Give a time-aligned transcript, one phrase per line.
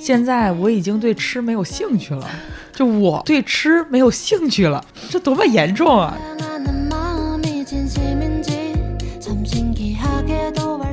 [0.00, 2.30] 现在我已经对吃没有兴趣了，
[2.72, 6.16] 就我对吃没有兴趣了，这多么严重啊！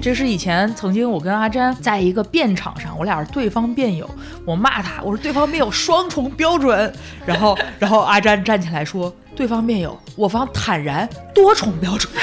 [0.03, 4.05] 这是以前曾经我跟阿詹在一个辩场上，我俩是对方辩友，
[4.45, 6.93] 我骂他，我说对方辩友双重标准，
[7.25, 12.11] 然后 然后阿詹站起来说对方辩友，我方坦然多重标准。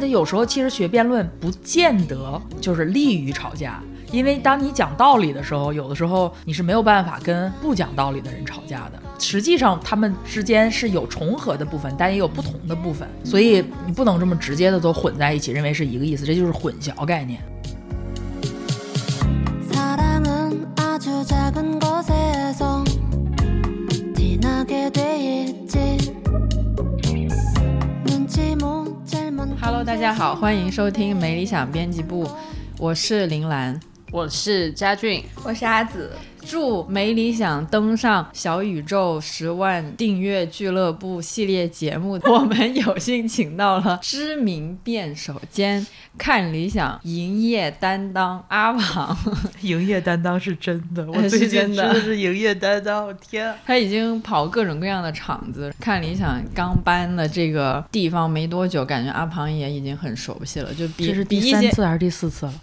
[0.00, 3.82] 那有时候其实学辩论不见得就是利于吵架，
[4.16, 8.92] 因为当你讲道理的时候，有的时候你是没有办法跟不讲道理的人吵架的。
[9.18, 17.42] 实际上他们之间是有重合的部分，但也有不同的部分，所以你不能这么直接的都混在一起，认为是一个意思，这就是混淆概念。
[29.60, 32.26] Hello，大家好，欢迎收听没理想编辑部，
[32.78, 33.78] 我是林兰，
[34.12, 36.12] 我是佳俊，我是阿紫。
[36.48, 45.84] 祝没理想登上小宇宙十万订阅俱乐部系列节目， 我们有幸请到了知名辩手兼
[46.16, 49.16] 看理想营业担当阿庞。
[49.62, 53.52] 营业担当是真的， 我最近真的是营业担当，天！
[53.66, 62.54] 他已经跑各种各样的场子，看理想刚搬的这个地方没多久，感觉阿庞也已经很熟悉了，就比这是第三次还是第四次了？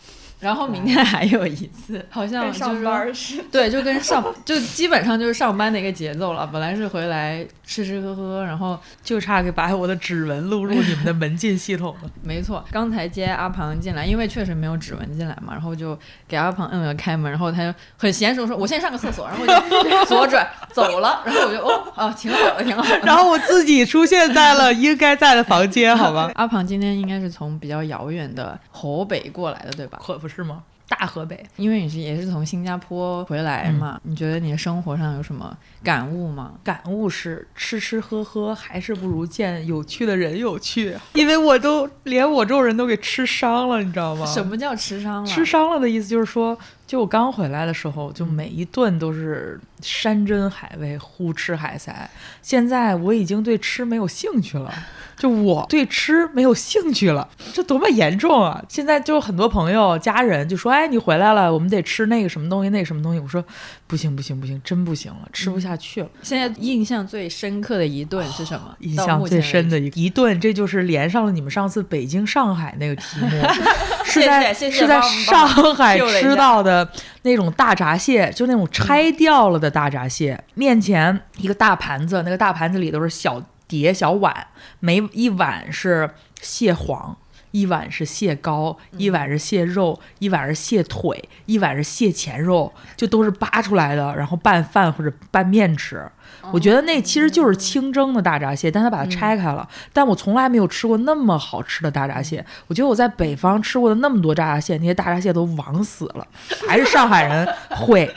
[0.44, 6.46] 然后明天还有一次， 好像上班是， 对，就跟上 就基本上就是上班的一个节奏了。
[6.52, 12.10] 本来是回来吃吃喝喝，然后就差给把我的指纹录入你们的门禁系统了。
[12.22, 15.98] 没错，刚才接阿庞进来，因为确实没有指纹进来嘛，然后就
[16.28, 23.00] 给阿庞摁了开门，然后他就很娴熟说：“我先上个厕所。”然后就左转走了，然后我就哦哦，挺好的，挺好的。
[23.00, 26.32] 然后我自己出现在了应该在的房间，好吧？
[26.36, 30.00] 阿庞今天应该是从比较遥远的河北过来的，对吧？
[30.04, 30.64] 可不是吗？
[30.90, 36.54] 大河北，因为你是也是从新加坡回来嘛，你觉得你的生活上有什么感悟吗？
[36.64, 44.26] 感悟是吃吃喝喝还是不如见有趣的人有趣，因为我都连我这种人都给吃伤了，你知道吗？
[44.26, 45.28] 什么叫吃伤了？
[45.28, 46.56] 吃伤了的意思就是说，
[46.94, 52.08] 就我刚回来的时候，就每一顿都是山珍海味，胡吃海塞。
[52.44, 54.72] 现在我已经对吃没有兴趣了。
[55.18, 58.64] 就我对吃没有兴趣了，这多么严重啊！
[58.68, 63.44] 现在就很多朋友、家人就说：“哎，你回来了，我们得吃那个什么东西，那个什么东西。”我说
[63.88, 68.76] ：“不行，不行，不行，真不行了，吃不下去了。”现在印象最深刻的一顿是什么？
[68.80, 73.30] 印象最深的一一顿，这就是连上了你们上次北京、上海那个题目，
[74.22, 76.88] 是在是在上海吃到的
[77.24, 83.42] 那种大闸蟹，就那种拆掉了的大闸蟹，面前一个大盘子，那个大盘子里都是小。
[83.66, 84.48] 碟小碗，
[84.82, 86.08] 每一碗是
[86.42, 87.18] 蟹黄，
[87.50, 96.06] 一碗是蟹膏，一碗是蟹肉，一碗是蟹腿，一碗是蟹钳肉，就都是扒出来的，然后拌饭或者拌面吃。
[96.52, 99.68] 我觉得那其实就是清蒸的大闸蟹，但它把它拆开了。
[99.94, 102.46] 但我从来没有吃过那么好吃的大闸蟹。
[102.68, 106.28] 我觉得我在北方吃过的那么多大闸蟹，那些大闸蟹都枉死了，
[106.68, 108.14] 还是上海人会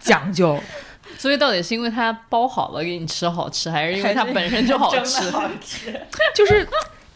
[0.00, 0.58] 讲究。
[1.18, 5.30] 所以到底是因为它包好了给你吃好吃，还是因为它本身就好吃？
[6.34, 6.66] 就是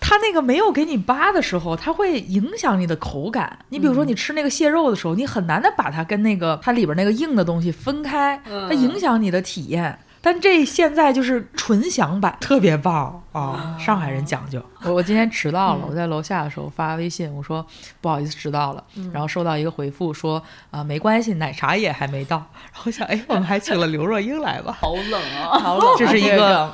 [0.00, 3.58] 它那个没有给你扒的时候，它会影响你的口感。
[3.68, 9.98] 你比如说你吃那个蟹肉的时候，你很难的把它跟那个它里边那个硬的东西分开，它影响你的体验。
[10.20, 13.76] 但这现在就是纯享版，特别棒啊！
[13.78, 14.60] 上海人讲究。
[14.82, 17.64] 我我今天迟到了，我在楼下的时候发微信，我说
[18.00, 20.40] 不好意思迟到了，然后收到一个回复说
[20.70, 22.36] 啊没关系，奶茶也还没到。
[22.72, 24.76] 然后想哎，我们还请了刘若英来吧？
[24.80, 25.86] 好冷啊，好冷！
[25.98, 26.72] 这是一个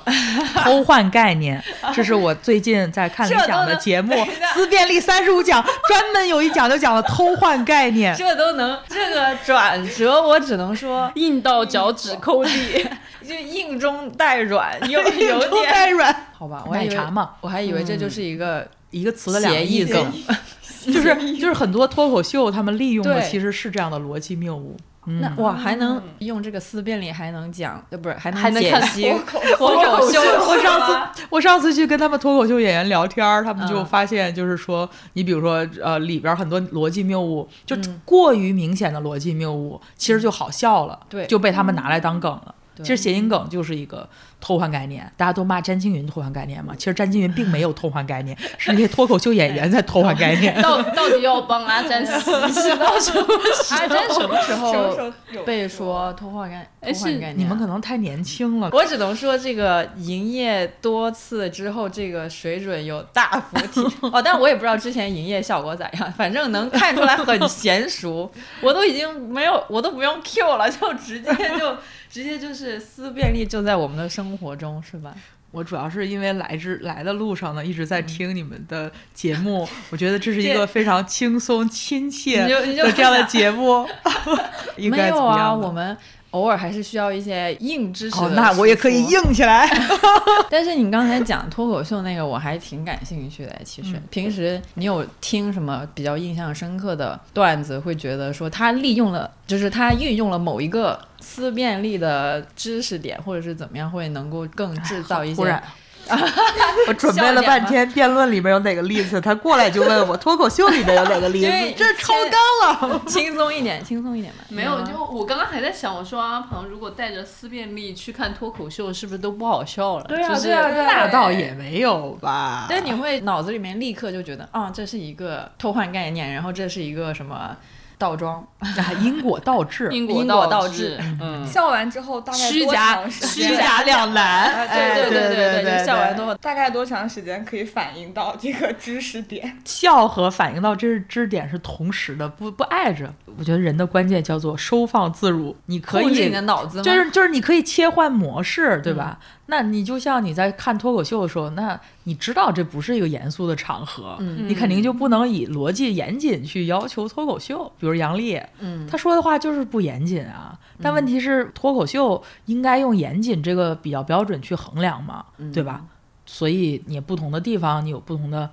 [0.57, 1.63] 偷换概念，
[1.95, 4.15] 这是我最近在看理想的节目
[4.55, 8.15] 《思辨力三十五讲》，专门有一讲就讲了偷换概念。
[8.17, 12.89] 这都能这个转折，我只能说 硬到脚趾抠地。
[13.25, 16.65] 就硬中带软，有有点带软，好吧？
[16.71, 19.94] 奶茶嘛，我还以为这就是一个一个词的两个意思，
[20.93, 24.76] 就是就是很多脱口秀他们利用的其实是这样的逻辑谬误。
[25.06, 30.19] 那哇，还能用这个思辨力，还能讲，呃，不是，还能还能看脱口秀。
[30.49, 42.55] 我上次我上次去跟他们脱口秀演员聊天，他们就发现，就是说，你比如说，呃，里边很多逻辑谬误，就过于明显的逻辑谬误，其实就好笑了，对，就被他们拿来当梗了。
[42.82, 44.09] 其实谐音梗就是一个
[44.41, 46.75] 偷换概念，大家都骂詹青云偷换概念嘛。
[46.76, 50.61] 其实詹青云并没有偷换概念，是那些脱口秀演员在偷换概念。
[50.61, 52.12] 到到底要帮阿詹洗
[52.53, 53.26] 洗到什么？
[53.71, 55.12] 阿詹什么时候
[55.44, 57.38] 被说偷换概偷换概念？
[57.38, 58.71] 你们可能太年轻了。
[58.73, 64.20] 我只能说，这个营业多次之后，这个水准有大幅提升 哦。
[64.20, 68.31] 但我也不知道之前营业效果咋样，反正能看出来很娴熟。
[68.61, 71.77] 我都已经没有，我都不用 Q 了，就直接就。
[72.15, 75.13] 直接就是思便利就在我们的生活中，是吧？
[75.51, 83.85] 我主要是因为来之来的路上呢，一直在听你们的节目，我觉得这是一个非常轻松亲切的这样的节目。
[84.79, 85.97] 没有啊，我们。
[86.35, 88.17] 偶尔还是需要一些硬知识。
[88.19, 89.69] 哦，那我也可以硬起来。
[90.51, 93.57] 但是你刚才讲脱口秀那个，我还挺感兴趣的。
[93.65, 105.63] 其实平时你有听什么比较印象深刻的段子，会觉得说他利用了，就是他运用了某一个思辨力的知识点，或者是怎么样，会能够更制造一些。
[106.89, 109.21] 我准备了半天，辩论里面有哪个例子？
[109.21, 111.51] 他过来就问我脱口秀里面有哪个例子？
[111.77, 114.45] 这超纲了，轻松一点，轻松一点吧。
[114.49, 120.05] 没有，就我刚刚还在想，我说阿鹏如果带着思辨力去看脱口秀，是不是都不好笑了？
[120.05, 122.67] 对啊，对啊，那倒也没有吧。
[122.69, 127.56] 但你会脑子里面立刻就觉得，啊，这是一个偷换概念，然后这是一个什么？
[127.99, 128.46] 倒装，
[129.00, 130.99] 因果倒置，因果倒置。
[131.20, 134.69] 嗯，笑完之后大概虚假虚假两难。
[134.69, 139.58] 对对对对对，笑完之后大概多长时间可以反映到这个知识点？
[139.64, 143.12] 笑和反映到知知识点是同时的，不不挨着。
[143.37, 149.19] 我觉得人的关键叫做收放自如，你可以你的脑子，就是就是你可以切换模式，对吧？
[149.46, 157.70] 那你就像你在看脱口秀的时候，那你知道这不是一个严肃的场合，你肯定就不能以逻辑严谨去要求脱口秀。
[157.79, 160.58] 比如杨笠，嗯，他说的话就是不严谨啊。
[160.82, 165.85] 但问题是，脱口秀应该用严谨这个比较标准去衡量嘛，对吧？
[166.26, 168.49] 所以你不同的地方，你有不同的。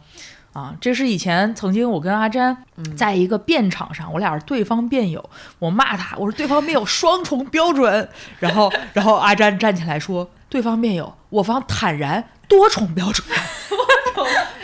[0.53, 2.65] 啊，这是以前曾经我跟阿詹
[2.97, 5.29] 在一个辩场上，我俩是对方辩友，
[5.59, 8.09] 我骂他，我说对方辩友双重标准，
[8.39, 13.25] 然后然后阿詹站起来说，对方辩友，我方坦然多重标准，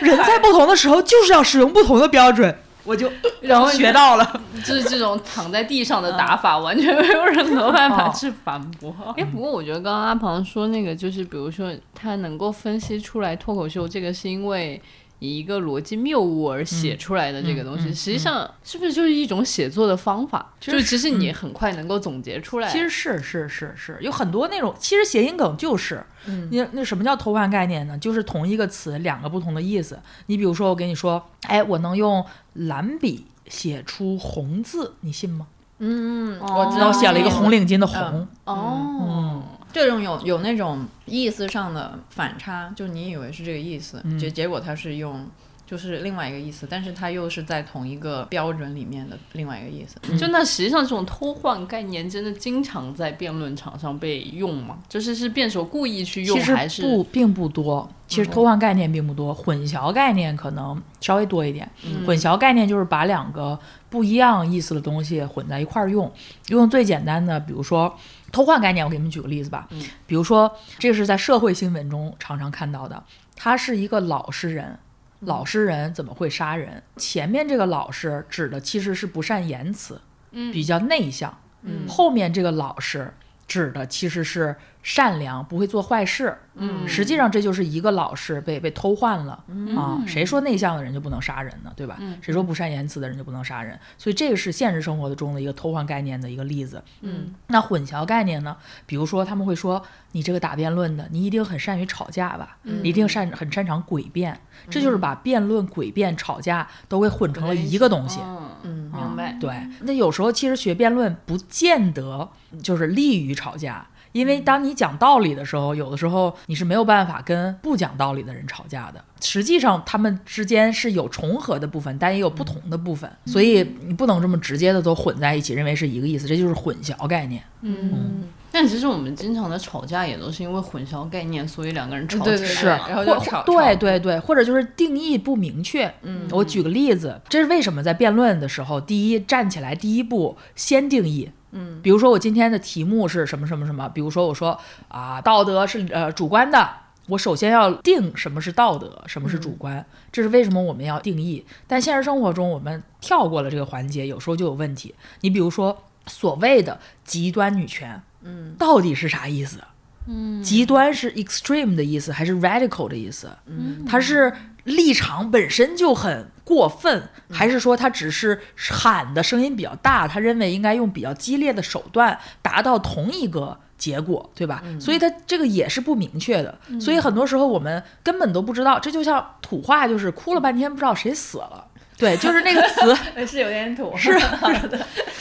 [0.00, 2.54] 人在不同的时候就是要使用不同的标准，
[2.84, 8.94] 我就然后学到了，就是这种躺在地上的打法，完全没有任何办法去反驳。
[9.16, 14.80] 哎，不过我觉得刚刚阿鹏说那个，就是比如说他能够分析出来脱口秀这个是因为。
[15.20, 20.54] 以一个逻辑谬误而写出来的这个东西，实际上是不是就是一种写作的方法？
[20.60, 22.70] 就其实你很快能够总结出来。
[22.70, 26.04] 其实是是是是，有很多那种，其实谐音梗就是，
[26.50, 27.98] 你那什么叫偷换概念呢？
[27.98, 29.98] 就是同一个词两个不同的意思。
[30.26, 32.24] 你比如说，我跟你说，哎，我能用
[32.54, 35.48] 蓝笔写出红字，你信吗？
[35.78, 38.26] 嗯，我知道，写了一个红领巾的红。
[38.44, 39.42] 哦。
[39.70, 45.24] 这种有有那种意思上的反差，就你以为是这个意思，结结果他是用
[45.68, 50.00] 就是另外一个意思，但是它又是在同一个标准里面的另外一个意思。
[50.16, 54.78] 就那实际上这种偷换概念真的经常在辩论场上被用吗？
[54.88, 57.86] 就是是辩手故意去用，还是不并不多。
[58.06, 61.68] 其实偷换概念并不多，混淆概念可能稍微多一点。
[62.06, 63.58] 混淆概念就是把两个
[63.90, 66.10] 不一样意思的东西混在一块儿用。
[66.46, 67.94] 用最简单的，比如说。
[68.30, 69.66] 偷换概念，我给你们举个例子吧。
[69.70, 73.02] 嗯，比如说，这是在社会新闻中常常看到的。
[73.34, 74.78] 他是一个老实人，
[75.20, 76.82] 老实人怎么会杀人？
[76.96, 81.36] 前面这个老实指的其实是不善言辞，嗯，比较内向。
[81.62, 83.12] 嗯，后面这个老实
[83.48, 84.54] 指的其实是。
[84.80, 89.44] 善良不会做坏事，嗯，实际上这就是一个老实被被偷换了
[89.76, 90.00] 啊！
[90.06, 91.70] 谁说内向的人就不能杀人呢？
[91.76, 91.98] 对吧？
[92.22, 93.78] 谁说不善言辞的人就不能杀人？
[93.98, 96.82] 所以这个是现实生活中的一个偷换概念的一个例子。
[97.02, 98.56] 嗯，那混淆概念呢？
[98.86, 102.56] 比如说他们会说你这个打辩论的，你一定很善于吵架吧？
[102.82, 104.40] 一定擅很擅长诡辩，
[104.70, 108.20] 这就是把辩论、诡辩、吵架都给混成了一个东西。
[108.62, 109.36] 嗯，明白。
[109.40, 109.50] 对，
[109.80, 112.28] 那有时候其实学辩论不见得
[112.62, 113.86] 就是利于吵架。
[114.12, 119.04] 因为当你讲道理的时候，有的时候你是没有办法跟不讲道理的人吵架的。
[119.20, 127.42] 实际上，他们之间是有重合的部分，但也有不同的部分，所以你不能这么直接的都混在一起，认为是一个意思，这就是混淆概念。
[127.60, 128.24] 嗯，
[128.58, 133.44] 但其实我们经常的吵架也都是因为混淆概念，所以两个人吵是，然后就吵。
[133.44, 135.88] 对对对，或者就是定义不明确。
[136.02, 141.30] 嗯，我举个例子，这是为什么在辩论的时候，第一站起来第一步先定义。
[141.52, 146.68] 嗯，比如说我今天的题目是什么什么什么，比如说我说啊，道德是呃主观的，
[147.06, 151.46] 我首先要定什么是道德，什么是主观，这是为什么我们要定义。
[151.68, 154.92] 但现实生活中我们跳过了这个环节，有时候就有问题。
[155.20, 159.58] 你比如说所谓的极端女权，嗯，到底是啥意思？
[160.06, 163.30] 嗯，极端是 extreme 的意思，还是 radical 的意思？
[163.46, 164.32] 嗯，它是
[164.64, 170.06] 立场本身就很过分，还是说他只是喊的声音比较大？
[170.08, 174.62] 他认为应该用比较激烈的手段达到同一个结果，对吧？
[174.80, 176.58] 所以他这个也是不明确的。
[176.80, 181.66] 所以很多时候我们根本都不知道，这就像土话，就是哭了半天不知道谁死了。
[181.98, 184.12] 对，就是那个词 是有点土， 是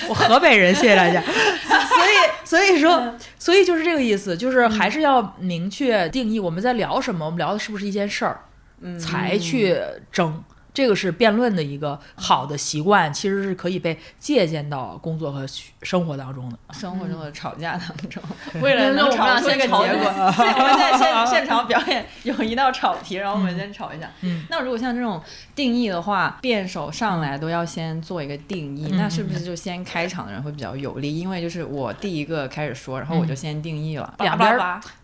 [0.08, 1.22] 我河北人，谢谢大家。
[1.22, 8.40] 所以，所以说，所以就是这个意思，就是还是要明确定义我们在聊什么，我们聊的是不是一件事儿，
[9.00, 9.76] 才去
[10.12, 10.44] 争。
[10.78, 15.44] 这个是辩论的一个好的习惯，其实是可以被借鉴到工作和
[15.82, 16.58] 生活当中的。
[16.72, 18.22] 生活中的吵架当中，
[18.62, 24.08] 为了能吵出一个结果， 我们在现现场表演有一道吵题，然后我们先吵一下。
[24.22, 25.20] 嗯，那如果像这种
[25.56, 31.18] 定义的话，辩手上来都要先做一个定义，那是不是就先开场的人会比较有利？
[31.18, 34.14] 因为就是我第一个开始说，然后我就先定义了。
[34.20, 34.56] 两边，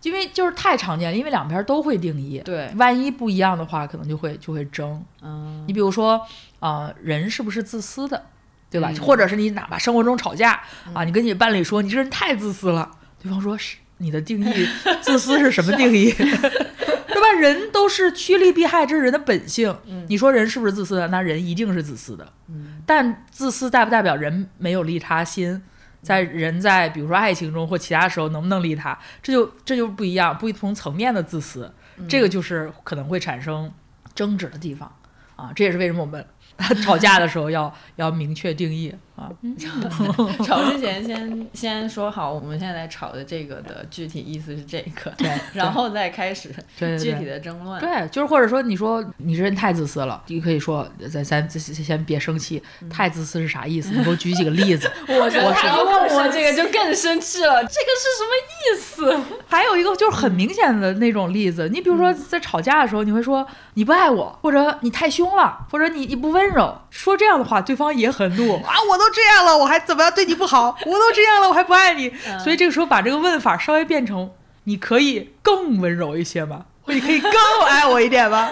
[0.02, 2.40] 因为就是太常见了，因为两边都会定义。
[2.44, 5.04] 对，万一不一样的话，可能就会就会争。
[5.24, 6.20] 嗯，你比如说，
[6.60, 8.26] 啊，人是不是自私的，
[8.70, 8.92] 对吧？
[9.00, 10.62] 或者是你哪怕生活中吵架
[10.92, 12.90] 啊，你跟你伴侣说你这人太自私了，
[13.22, 14.68] 对方说是你的定义，
[15.00, 16.12] 自私是什么定义？
[16.14, 17.40] 对吧？
[17.40, 19.74] 人都是趋利避害，这是人的本性。
[20.08, 21.08] 你说人是不是自私的？
[21.08, 22.32] 那人一定是自私的。
[22.48, 25.62] 嗯，但自私代不代表人没有利他心？
[26.02, 28.98] 在人在比如说爱情中或其他时候能不能利他？
[29.22, 31.72] 这就这就不一样，不同层面的自私，
[32.06, 33.72] 这个就是可能会产生
[34.14, 34.92] 争执的地方。
[35.36, 36.24] 啊，这也是为什么我们
[36.82, 38.94] 吵架的时候要要明确定义。
[39.16, 39.30] 啊，
[40.44, 47.80] 吵之前先先说好，我们现在吵的这个的具体意思是这个，对，然后再开始具体的争论。
[47.80, 53.94] 对，就是或者说你说你这人太自私了，你可以说咱咱先别生气，太自私是啥意思？
[53.94, 54.90] 你给我举几个例子。
[55.06, 59.16] 我觉得他问我这个就更生气了，这个是什么意思？
[59.46, 69.03] 还有一个就是很明显的那种例子，你比如说在吵架的时候，你会说你不爱我，或者你太凶了，或者你你不温柔，说这样的话，对方也很怒啊，我都。
[69.04, 70.76] 都这样了，我还怎么样对你不好？
[70.86, 72.10] 我都这样了，我还不爱你。
[72.42, 74.30] 所以这个时候把这个问法稍微变成：
[74.64, 76.64] 你可以更温柔一些吗？
[76.86, 77.32] 你可以更
[77.66, 78.48] 爱我一点吗？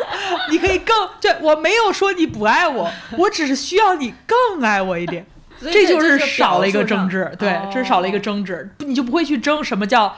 [0.50, 0.94] 你可以更……
[1.20, 5.26] 对我没有说你不爱我， 我只是需要你更爱我一点。
[5.60, 10.12] 这就是少了一个争执，对，这是少了一个争执，你就不会去争什么叫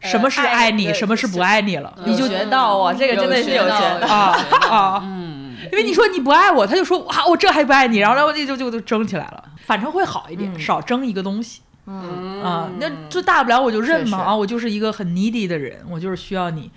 [0.00, 1.90] 什么是爱你，什么是不爱你了。
[2.04, 3.74] 你就学到我这个真的是有学
[4.06, 4.36] 啊
[4.68, 9.44] 啊，嗯，因为你说你不爱我，他就说哇，我这还不爱你，然后然后就就就争起来了。
[9.70, 11.62] 反正会好一点，少争一个东西。
[11.86, 12.42] 嗯。
[12.42, 16.68] 啊，那就大不了我就认嘛啊，我就是一个很 needy 的人，我就是需要你，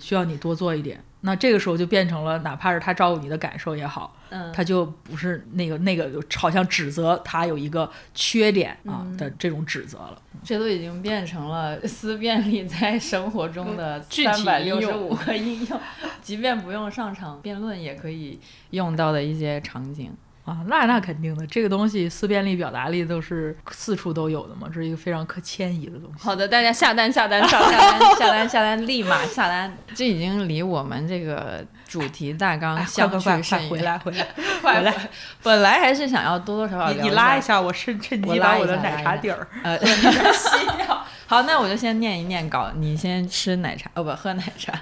[0.00, 1.00] 需要你多做一点。
[1.20, 10.20] 那这个时候就变成了，哪怕是他照顾你的感受也好，嗯，他就不是那个那个，好像指责他有一个缺点啊的这种指责了。
[10.42, 15.80] 这都已经变成了思辨力在生活中的 三百六十五个应用，
[16.22, 18.40] 即便不用上场辩论也可以
[18.70, 20.10] 用到的一些场景。
[20.50, 26.24] 啊，那那肯定的，这个东西思辨力、表达力都是四处都有的嘛，这是一个非常可迁移的东西。
[26.24, 29.72] 好的，大家下单下单下单下单下单，立马下单。
[29.94, 33.70] 这已经离我们这个主题大纲相去甚远。
[33.70, 34.26] 回来 回来
[34.60, 34.92] 回来，
[35.40, 39.78] 本来还是想要多多少少你拉一下我，趁趁机把我的奶茶底儿呃
[40.34, 41.06] 吸掉。
[41.28, 44.72] 好，那我就先念一念稿，你先吃奶茶哦，不喝奶茶。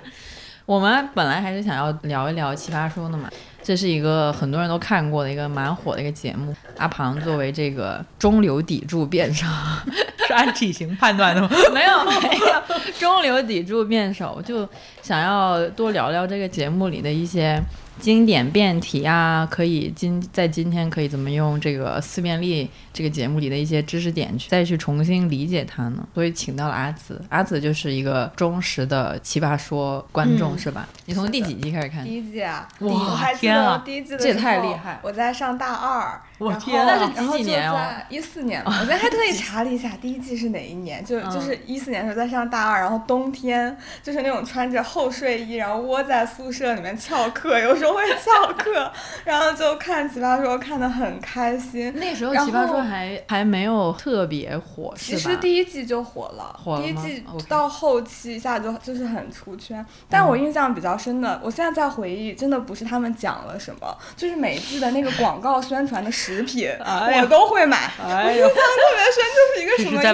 [0.64, 3.30] 我们本来还是想要聊一聊奇葩说的嘛。
[3.68, 6.56] 这是一个很多人都看过的一个蛮火的一个节目。
[6.78, 9.44] 阿庞作为这个中流砥柱辩手，
[10.26, 11.50] 是按体型判断的吗？
[11.74, 14.66] 没有没有，中流砥柱辩手就
[15.02, 17.62] 想要多聊聊这个节目里的一些。
[18.00, 26.06] 经典辩题啊，可以今在今天可以怎么用这个思辨力这个节目里的一些知识点去再去重新理解它呢？
[26.14, 30.88] 所以请到了阿紫，阿紫就是一个忠实的奇葩说观众是吧？
[31.06, 32.04] 你从第几季开始看？
[32.04, 35.00] 第一季啊，哇天啊，第一季的这也太厉害！
[35.02, 37.78] 我在上大二，我天，那是几几年哦？
[38.08, 41.04] 一四年，我昨天还特意查了一下，第一季是哪一年？
[41.04, 47.87] 就就是一四年的时候在上大二，然后冬天就是那种穿着厚睡衣，然后窝在宿舍里面翘课，有时候。
[47.88, 48.92] 都会翘课，
[49.24, 51.90] 然后就看《奇葩说》，看得很开心。
[51.96, 59.84] 那时候《奇葩说》还还没有特别火，其实第一季就火了，第一季到后期一下就就是很出圈。
[60.10, 66.70] 但我印象比较深的，我现在在回忆，真的不是他们讲了什么，就是每一季的那个广告宣传的食品，
[67.22, 67.90] 我都会买。
[67.98, 68.54] 我印象特
[68.94, 70.12] 别深，就是一个什么燕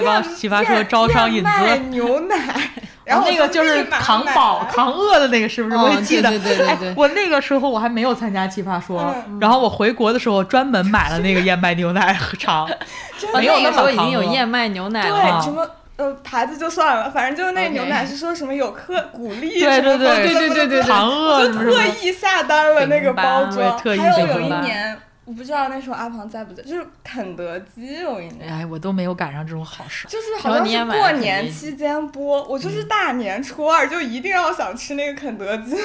[1.33, 2.71] 燕麦牛奶。
[3.05, 5.77] 然后那个就是扛饱扛饿的那个，是不是？
[5.77, 6.93] 我记得，对对对对。
[6.97, 12.67] 我那个时候我还没有参加奇葩说，然后我回国的时候专门买了那个燕麦牛奶 尝。
[13.33, 15.21] 没有那时候已经有燕麦牛奶了。
[15.21, 15.65] 对，什么
[15.97, 23.77] 呃牌子就算了，反正就是那牛奶是说什么有克鼓励，对对对对对对对，扛饿，就特意下单了那个包装。
[23.77, 24.97] 还有有一年。
[25.25, 30.07] 我不知道那时候阿庞在不在，就是肯德基有一年，哎，我都没有赶上这种好事。
[30.07, 35.75] 就是好像是过年期间播，我就是大年初二就一定要想吃那个肯德基，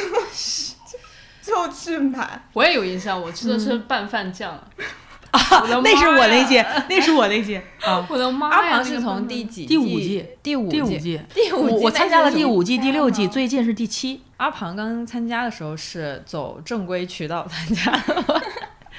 [1.42, 2.42] 就 就去买。
[2.52, 4.52] 我也有印象，我吃的是拌饭酱。
[5.30, 5.40] 啊，
[5.84, 8.04] 那是我那届，那是我那届 啊！
[8.10, 8.56] 我的妈呀！
[8.56, 9.64] 阿庞是从第几？
[9.64, 10.26] 第五季？
[10.42, 11.20] 第五季？
[11.32, 11.84] 第五季？
[11.84, 14.22] 我参加了第五季、第六季，最近是第七。
[14.38, 18.42] 阿庞刚参加的时候是走正规渠道参加的。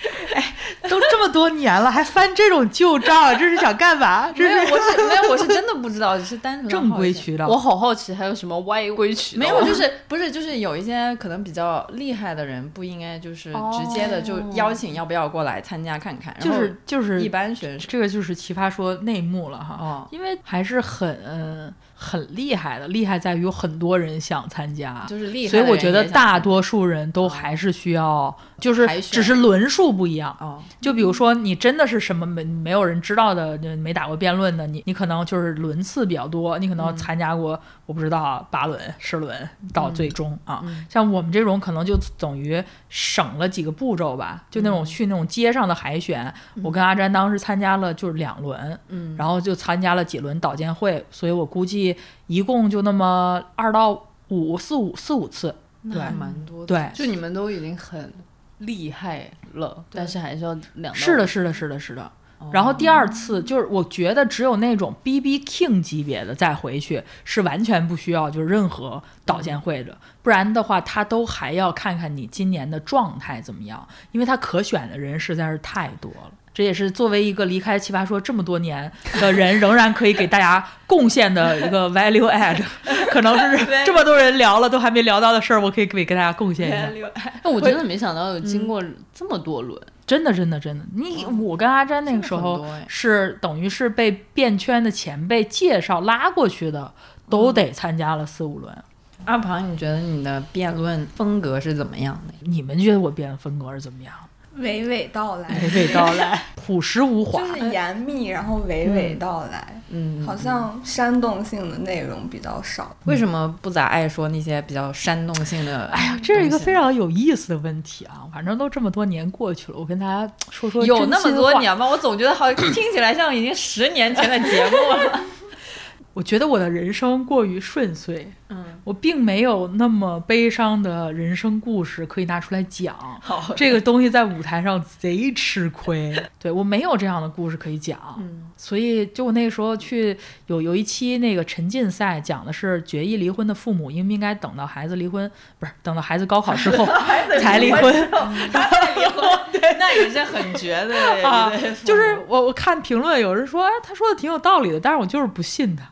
[0.34, 0.55] 哎，
[0.89, 4.31] 都这么多年了，还翻这种旧账，这是想干嘛？
[4.36, 7.48] 没有，我是没有，我是真的不知道，只是单纯正规渠道。
[7.48, 9.39] 我好好奇，还有什么歪规渠道？
[9.39, 16.36] 没有， 就是不是就是有一些可能比较厉害的人，不应该就是直接的就邀请要不要过来参加看看。
[16.39, 19.77] 就是就是一般选手，这个就是奇葩说内幕了哈。
[19.79, 21.72] 哦，因为还是很。
[22.03, 25.51] 很厉害的，厉害在于有很多人想参加，就是厉害。
[25.51, 30.36] 所以我觉得大多数人都还是需要，就是只是轮数不一样。
[30.39, 37.60] 哦，就比如说你真的是什么没没有人知道的，没打过辩论的，你你可能就是轮次比较多，你可能参加过。
[37.88, 51.90] 我不知道八轮十轮到最终啊，像我们这种可能就等于省了几个步骤吧，就那种去那种街上的海选，我跟阿詹当时参加了就是两轮，嗯，然后就参加了几轮导监会，所以我估计
[52.27, 55.55] 一共就那么二到五四五四五次，
[55.91, 58.13] 对，蛮多的，对，就你们都已经很
[58.60, 62.12] 厉害了，但是还是要两是的，是的，是的，是的。
[62.51, 76.31] 然后第二次就是，我觉得只有那种 B B King 级别的再回去是完全不需要就是任何导监会的，不然的话他都还要看看你今年的状态怎么样，因为他可选的人实在是太多了。
[76.53, 82.62] 这也是作为一个离开奇葩说这么多年的人，仍然可以给大家贡献的一个 value add，
[83.10, 87.09] 可能是这么多人聊了都还没聊到的事儿，我可以给给大家贡献一下。
[87.44, 88.83] 那我真的没想到有经过
[89.14, 89.81] 这么多轮。
[90.05, 96.92] 真的，真的，真的，你我跟阿詹那个时候是等于是被变圈的前辈介绍拉过去的，
[97.29, 98.77] 都得参加了四五轮。
[99.24, 102.33] 阿庞，你觉得你的辩论风格是怎么样的？
[102.42, 104.14] 你们觉得我辩论风格是怎么样？
[104.59, 109.81] 娓娓道来，娓娓道来， 朴实无华，就是严密，然后娓娓道来。
[109.94, 112.96] 嗯，好像煽动性的内容比较少。
[113.05, 115.85] 为什么不咋爱说那些比较煽动性的？
[115.87, 118.24] 哎呀，这是一个非常有意思的问题啊！
[118.33, 120.85] 反正都这么多年过去了，我跟大家说说。
[120.85, 121.85] 有那么多年吗？
[121.90, 125.20] 我总觉得好 听起来像已经十年前的节目了。
[126.14, 132.96] 我觉得我的人生过于顺遂，嗯，我并没有那么悲伤的人生故事可以拿出来讲。
[133.22, 136.14] 好，这个东西在舞台上贼吃亏。
[136.37, 146.85] 对我没有这样的故事可以讲，嗯，所以就我那个时候去有有一期那个沉浸赛，讲的是决议离婚的父母应不应该等到孩子离婚，不是等到孩子高考之后
[147.40, 147.81] 才离婚，
[148.51, 150.96] 才离婚，对，那也是很绝的
[151.27, 151.51] 啊。
[151.85, 155.85] 就是我我看评论有人说，哎，他说的挺有道理的，但是我就是不信他。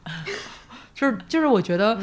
[0.93, 1.97] 就是就是，我觉得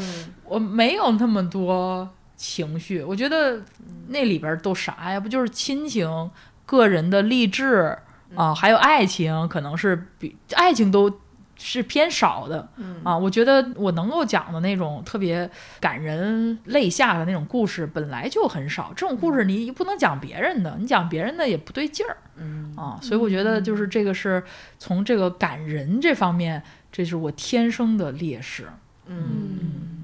[0.49, 3.03] 我没有那么多情绪。
[3.03, 3.61] 我觉得
[4.09, 5.21] 那里边都啥呀？
[5.21, 6.31] 不就是亲情、
[6.65, 7.97] 个人的励志
[8.35, 11.21] 啊，还有爱情，可能是比爱情都
[11.57, 12.69] 是偏少的
[13.03, 13.17] 啊。
[13.17, 18.93] 我觉得我能够讲的那种特别感人泪下的那种故事，本来就很少。
[18.95, 22.17] 这种故事你不能讲别人的，你讲别人的也不对劲儿。
[22.37, 24.43] 嗯啊，所以我觉得就是这个是
[24.79, 26.63] 从这个感人这方面。
[26.93, 28.69] 这是我天生的劣势。
[29.05, 29.96] 嗯嗯，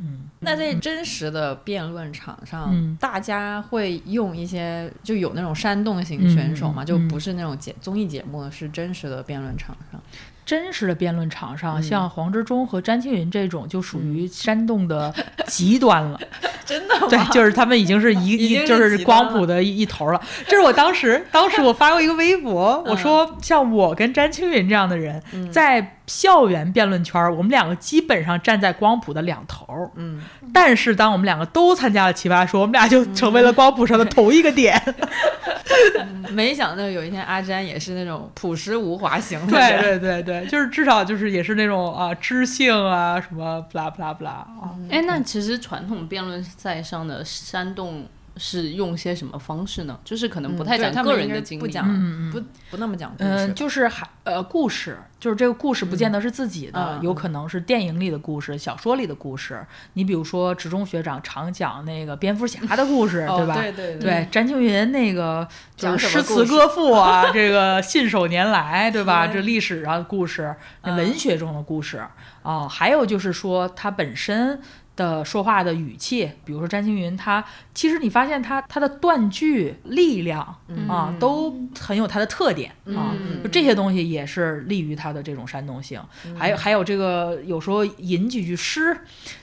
[0.44, 6.84] 那在真实的辩论场上，大家会用一些就有那种煽动型选手嘛？
[6.84, 10.00] 就不是那种节综艺节目，是真实的辩论场上。
[10.44, 15.14] 真实的辩论场上，像黄志忠和詹青云这种，就属于煽动的
[15.46, 16.18] 极端了。
[16.64, 17.06] 真的吗？
[17.08, 20.20] 对，就是他们已经是一 一就是光谱的一一头了。
[20.46, 29.66] 这是我当时，当时我发过一个微博，我说像我跟詹青云这样的人，在校园辩论圈，我们两个基本上站在光谱的两头。
[29.96, 30.22] 嗯。
[30.52, 34.80] 但是当我们两个都参加了奇葩说，我们俩就成为了光谱上的同一个点。
[36.32, 39.52] 没想到有一天阿詹也是那种朴实无华型的。
[39.52, 44.74] 对对对对，就是至少就是也是那种啊知性啊什么不啦不啦不啦啊。
[44.90, 48.04] 哎，那其实传统辩论赛上的煽动
[48.36, 49.98] 是用些什么方式呢？
[50.04, 52.40] 就是可能不太讲个人的经历，不讲，不
[52.70, 53.28] 不那么讲故事。
[53.28, 59.64] 嗯，就是还呃故事，就是这个故事不见得是自己的，有可能是电影里的故事、小说里的故事。
[59.94, 63.54] 你比如说，职中学长常讲那个蝙蝠侠的故事，对吧？
[63.54, 64.28] 对对对。
[64.30, 69.26] 詹青云那个就是诗词歌赋啊， 这个信手拈来，对吧？
[69.26, 72.02] 这历史上的故事，文学中的故事
[72.42, 74.60] 啊，还有就是说他本身。
[74.96, 80.42] 的说话的语气，比如说詹青云，他其实你发现他他的断句力量
[80.88, 86.00] 啊，都很有他的特点啊，就这些东西也是利于他的这种煽动性。
[86.38, 88.96] 还有还有这个有时候吟几句诗，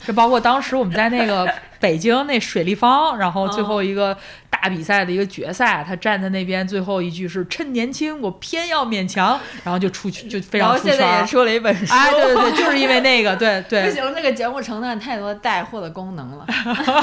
[0.06, 4.18] 就包括当时我们在那个北京那水立方，然后最后一个。
[4.50, 10.98] 大比赛的一个决赛，他站在那边，最后一句是“趁年轻，我偏要勉强”，然后就出去，就非常出圈。
[10.98, 13.88] 然后现在也出了一本书，哎，对对对，就是因为那个，对对。
[13.88, 16.46] 不行，这个节目承担太多带货的功能了。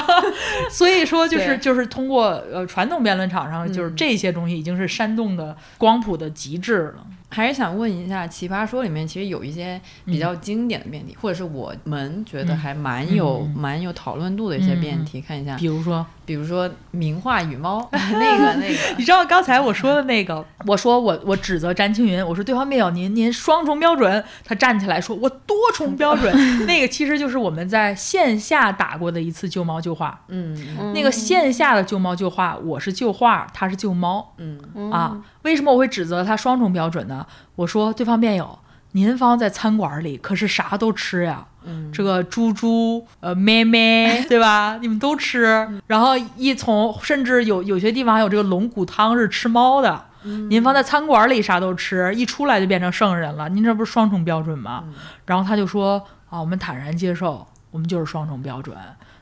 [0.69, 7.05] 所以说，就是就是通过呃传统辩论场上，就是这些东西已经是煽动的光谱的极致了。
[7.29, 15.57] 还是想问一下，《奇葩说》里面其实有一些比较经典的辩题，或者是我们觉得还蛮有蛮有讨论度的一些辩题，看一下。
[15.57, 26.35] 比如说，比如说名画与猫 那个那个，你知道刚才我说的那个，我说我我指责詹青云，我说对方辩友您您双重标准，他站起来说我多重标准，
[26.67, 30.19] 那个其实就是我们在线下打过的一次救猫救画。
[30.27, 34.33] 嗯，那个线下的救猫救画，我是救画，他是救猫。
[34.37, 35.23] 嗯啊。
[35.43, 37.25] 为什么我会指责他双重标准呢？
[37.55, 38.59] 我说对方辩友，
[38.91, 41.45] 您方在餐馆里可是啥都吃呀，
[41.91, 44.77] 这个猪猪呃咩咩 对吧？
[44.81, 50.05] 你们都吃，然后一从甚至有有些地方还有这个龙骨汤是吃猫的，
[50.49, 54.83] 您放在餐馆里啥都吃，一出来就变成圣人了，您这不是双重标准吗？
[55.25, 58.75] 然后他就说啊，我们坦然接受，我们就是双重标准。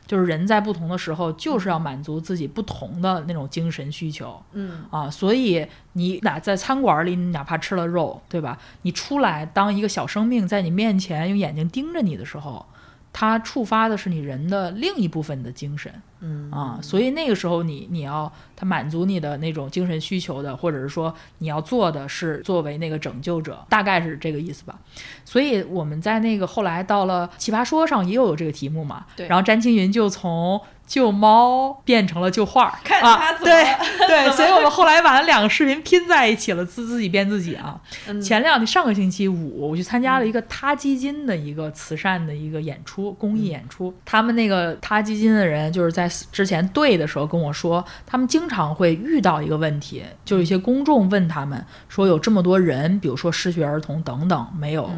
[0.07, 8.57] 就是人在不同的时候，就是要满足自己不同的那种精神需求，嗯啊，所以你哪在餐馆里，你哪怕吃了肉，对吧？
[8.83, 12.65] 你出来当一个小生命在你面前用眼睛盯着你的时候。
[13.17, 15.89] 它触发的是你人的另一部分的精神，
[16.25, 24.79] 嗯啊，所以那个时候你你要他满足你的那种精神需求的，或者是说你要做的是作为那个拯救者，大概是这个意思吧。
[25.23, 30.59] 所以我们在那个后来到了奇葩说上也有这个题目嘛，对，然后詹青云就从。
[30.85, 33.63] 救猫变成了救画，看他怎么对
[34.07, 37.79] 对，所以我们后来把两个视频拼在一起了，自自己编自己啊。
[38.21, 43.93] 前两天上个星期五，我去参加了一个他基金的一个慈善的一个演出，公益演出。
[44.05, 54.89] 他们那个他基金的人就是在之前对的时候跟我说，他们经常会遇到一个问题，就一些公众问他们说，有这么多人，比如说失学儿童等等，没有。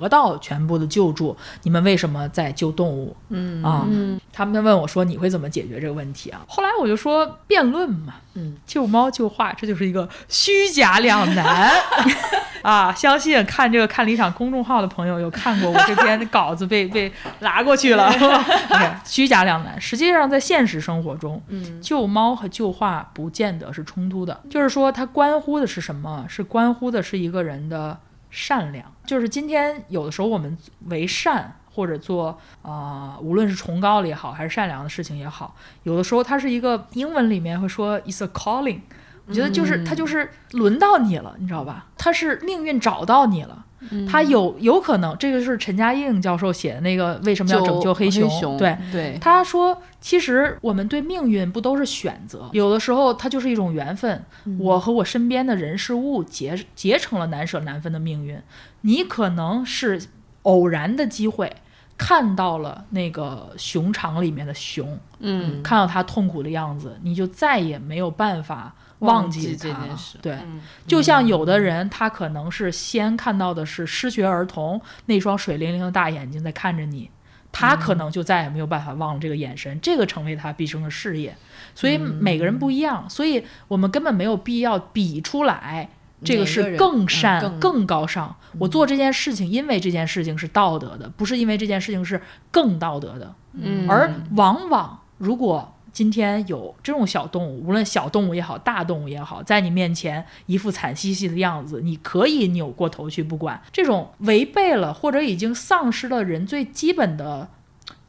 [0.00, 3.14] 得到全部的救助，你们为什么在救动物？
[3.28, 3.86] 嗯啊，
[4.32, 11.70] 他们问我说：“你会怎么解决这个问题啊？”后来我就说：“辩论嘛，嗯，救猫救画，这就是一个虚假两难
[12.62, 12.92] 啊！
[12.94, 18.10] 相信看这个看理想公众号的朋友有看过我这篇稿子被 被拉过去了，
[19.04, 19.80] 虚假两难。
[19.80, 26.24] 实际上在现实生活中，嗯，救猫和救画不见得是冲突的，就是说它关乎的是什么？
[26.28, 27.98] 是关乎的是一个人的。
[28.32, 38.80] 善良就是今天有的时候我们为善或者做啊，无论是崇高了也好，还是善良的事情也好，有的时候它是一个英文里面会说 "is a calling"，
[39.26, 41.86] 我觉得就是它就是轮到你了，你知道吧？
[41.98, 43.64] 它是命运找到你了。
[44.08, 48.56] 他有有可能，这个是陈嘉映教授写的那个为什么要拯救黑熊？
[48.56, 54.24] 对对，他说，其实我们对命运不都是选择，有的时候它就是一种缘分。
[54.58, 58.38] 我和我身边的人事物结结成了难舍难分的命运。
[58.82, 60.00] 你可能是
[60.42, 61.52] 偶然的机会
[61.96, 68.74] 看到了那个熊场里面的熊，嗯，看到它痛苦的样子，你就再也没有办法。
[69.02, 70.38] 忘记这件事，对，
[70.86, 77.10] 就像有的人，他可能是先看到的是失学儿童那双水灵灵的大眼睛在看着你，
[77.50, 81.36] 他可能就再也没有办法忘了这个眼神，这个成为他毕生的事业。
[81.74, 85.88] 所以每个人不一样，所以我们根本没有必要比出来，
[86.24, 88.34] 这个是更善、更高尚。
[88.58, 93.34] 我做这件事情，因为这件事情是道德的，不是因为这件事情是更道德的。
[93.54, 95.74] 嗯，而往往如果。
[95.92, 103.60] 今天有这种小动物，无论小动物也好，大动物也好，在你面前一副惨兮兮的样子，你可以扭过头去不管。
[103.70, 107.46] 这种违背了或者已经丧失了人最基本的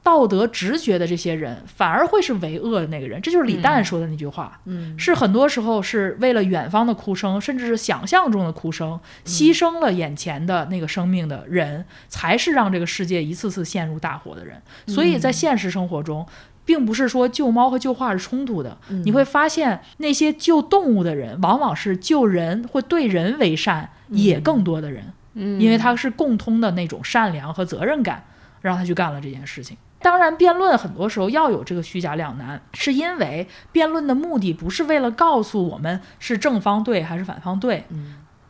[0.02, 3.22] 道德直觉的这些人，反而会是为恶的那个人。
[3.22, 14.62] 这就是李诞说的那句话，嗯，是很多时候是为了远方的哭声，甚至是想象中的哭声，牺牲了眼前的那个生命的人，才是让这个世界一次次陷入大火的人。
[14.88, 16.26] 所以在现实生活中。
[16.66, 28.24] 并不是说救猫和救画是冲突的，你会发现那些救动物的人，往往是救人或对人为善也更多的人，因为他是共通的那种善良和责任感，
[28.62, 29.76] 让他去干了这件事情。
[30.00, 37.86] 当然，辩论很多时候要有这个虚假两难，是因为辩论的目的不是为了告诉我们是正方对还是反方对，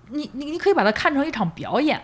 [0.09, 2.01] 你你你可以把它看成一场表演。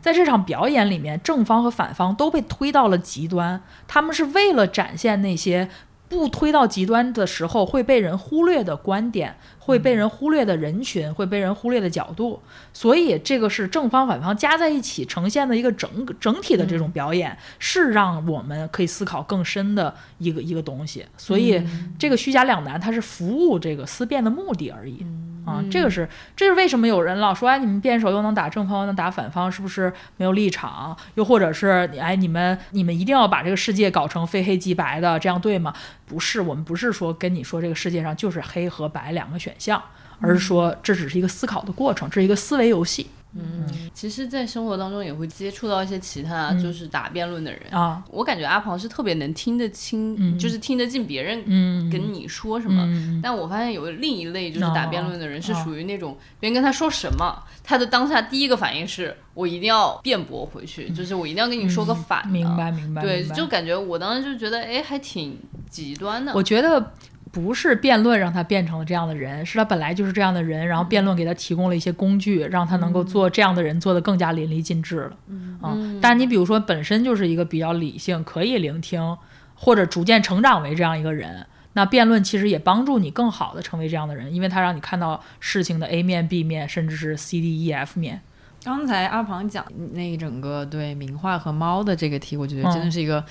[0.00, 3.62] 在这场表演里面，正方和反方都被推到了极端。
[3.86, 5.68] 他们是为了展现那些
[6.08, 12.40] 不推到极端的时候会被人忽略的观点，会被人忽略的人群，会被人忽略的角度。
[12.72, 21.04] 所以，这个是正方反方加在一起呈现的一个整整体的这种表演，是让我们可以思考更深的一个一个东西。
[21.16, 21.60] 所以，
[21.98, 25.04] 这个虚假两难，它是服务这个思辨的目的而已。
[25.44, 30.96] 啊，这个是，这是为什么有人老说，哎，你们辩手又能打正方，又能打反方，是不是没有立场？
[31.14, 35.72] 又或者是，哎，你们你们一定要把这个世界搞成非黑即白的，这样对吗？
[36.06, 39.82] 不是，我们不是说跟你说这个世界上就是黑和白两个选项，
[40.20, 43.10] 而是说这只是一个思考的过程，这是一个思维游戏。
[43.36, 48.02] 嗯，其实，在生活当中也会接触到一些其他就是打辩论的人啊。
[48.10, 51.44] 我感觉阿庞是特别能听得清，就是听得进别人
[51.90, 52.88] 跟你说什么。
[53.22, 62.30] 但我发现有另一类就是打辩论的人，是属于那种别人跟他说什么，他的当下第一个反应是我一定要辩驳回去，就是我一定要跟你说个反的。
[62.30, 63.02] 明白，明白。
[63.02, 65.36] 对，就感觉我当时就觉得，哎，还挺
[65.68, 66.32] 极端的。
[66.34, 66.92] 我觉得。
[67.34, 75.16] 不是辩论让他变成了这样的人，是他本来就是这样的人，然后辩论给他提供了一些工具，让他能够做这样的人，做得更加淋漓尽致了。
[75.26, 79.18] 嗯，但你比如说本身就是一个比较理性，可以聆听，
[79.56, 88.20] 或者逐渐成长为这样一个人，那辩论其实也帮助你更好的成为这样的人，因为他让你看到事情的 A 面、B 面，甚至是 C、D、E、F 面。
[88.62, 93.22] 刚才阿庞讲那一整个对名画和猫的这个题，我觉得真的是一个。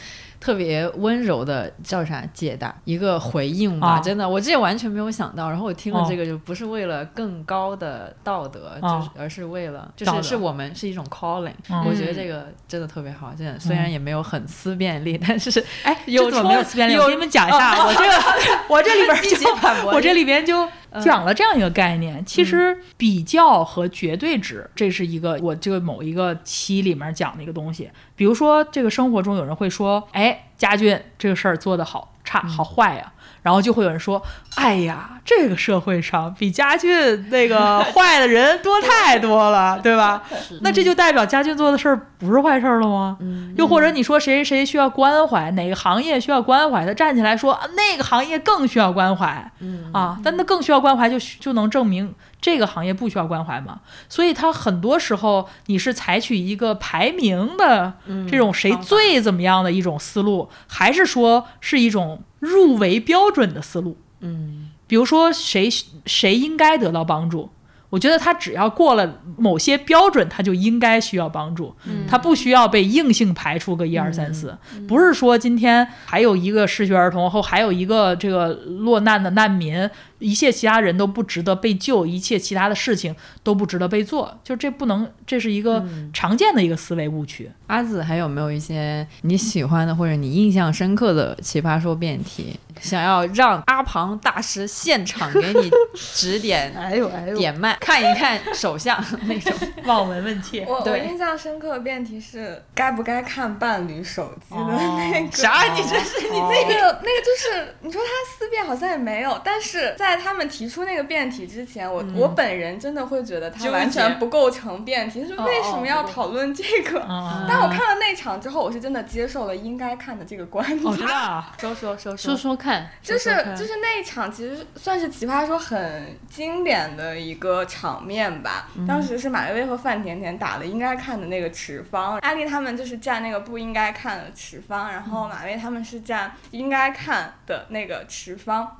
[0.43, 5.49] 特别温柔的叫啥解答一个回应吧，真的，我这完全没有想到。
[5.49, 11.53] 然后我听了这个，就不是为了更高的道德，就是而是为了，就是是我们是一种 calling。
[11.87, 16.97] 我觉得这个真的特别好，真的虽然也没有很思辨力，但是哎， 有怎么没有思辨力？
[16.97, 18.13] 我给你们讲一下，我这个
[18.67, 20.67] 我这里边 就我这里边就
[21.01, 22.21] 讲了这样一个概念。
[22.25, 27.89] 其实比较和绝对值，这是一个我这个某一个期里面讲的一个东西。
[28.15, 33.11] 比如说，这个生活中有人会说：“哎，家俊这个事儿做得好差好坏呀。”
[33.43, 34.23] 然后就会有人说
[34.55, 40.23] ：“哎呀，这个社会上比家俊那个坏的人多太多了， 对吧？
[40.61, 43.17] 那这就代表家俊做的事儿不是坏事儿了吗？
[43.57, 49.51] 又或者你说谁谁需要关怀，哪个行业需要关怀，他站起来说那个行业更需要关怀，
[49.91, 53.79] 啊，但那更需要关怀，就就能证明。”这个行业不需要关怀吗？
[54.09, 57.93] 所以它很多时候你是采取一个排名的
[58.29, 63.95] 这种谁最怎么样的一种思路，还是说是一种入围标准的思路？
[64.19, 65.69] 嗯，比如说谁
[66.05, 67.49] 谁应该得到帮助？
[67.89, 71.75] 我觉得他只要过了某些标准，他就应该需要帮助，
[72.09, 74.57] 他不需要被硬性排除个一二三四。
[74.87, 79.87] 不是说今天还有一个失学儿童，后还有一个这个落难的难民。
[80.23, 87.51] 一切其他人都不值得被救，一切其他的事情都不值得被做，就这不能，这是一个常见的一个思维误区。
[87.67, 96.71] 阿紫还有没有一些你喜欢的或者你印象深刻的奇葩说辩题，想要让阿庞大师现场给你指点？
[96.77, 99.51] 哎呦哎呦，点麦看一看手相那种
[99.85, 100.65] 望闻问切。
[100.65, 105.63] 我我印象深刻的辩题是该不该看伴侣手机的那个啥？
[105.73, 110.12] 你这是你那个那个就是你说他思辨好像也没有，但是在。
[110.13, 116.99] 在他们提出那个辩题之前，我我本人真的会觉得他完全不构成辩题，就是为什么要讨论这个？
[117.47, 120.93] 但我看了那场之后，我是真的接受了应该看的这个观点。
[121.57, 128.69] 说说说说说看，就是就是那一场其实算是奇葩说很经典的一个场面吧。
[128.87, 138.77] 当时是马薇薇和范甜甜打了应该看的那个持方，阿丽他们就是站那个不应该看的持方，然后马薇他们是站应该看的那个持方。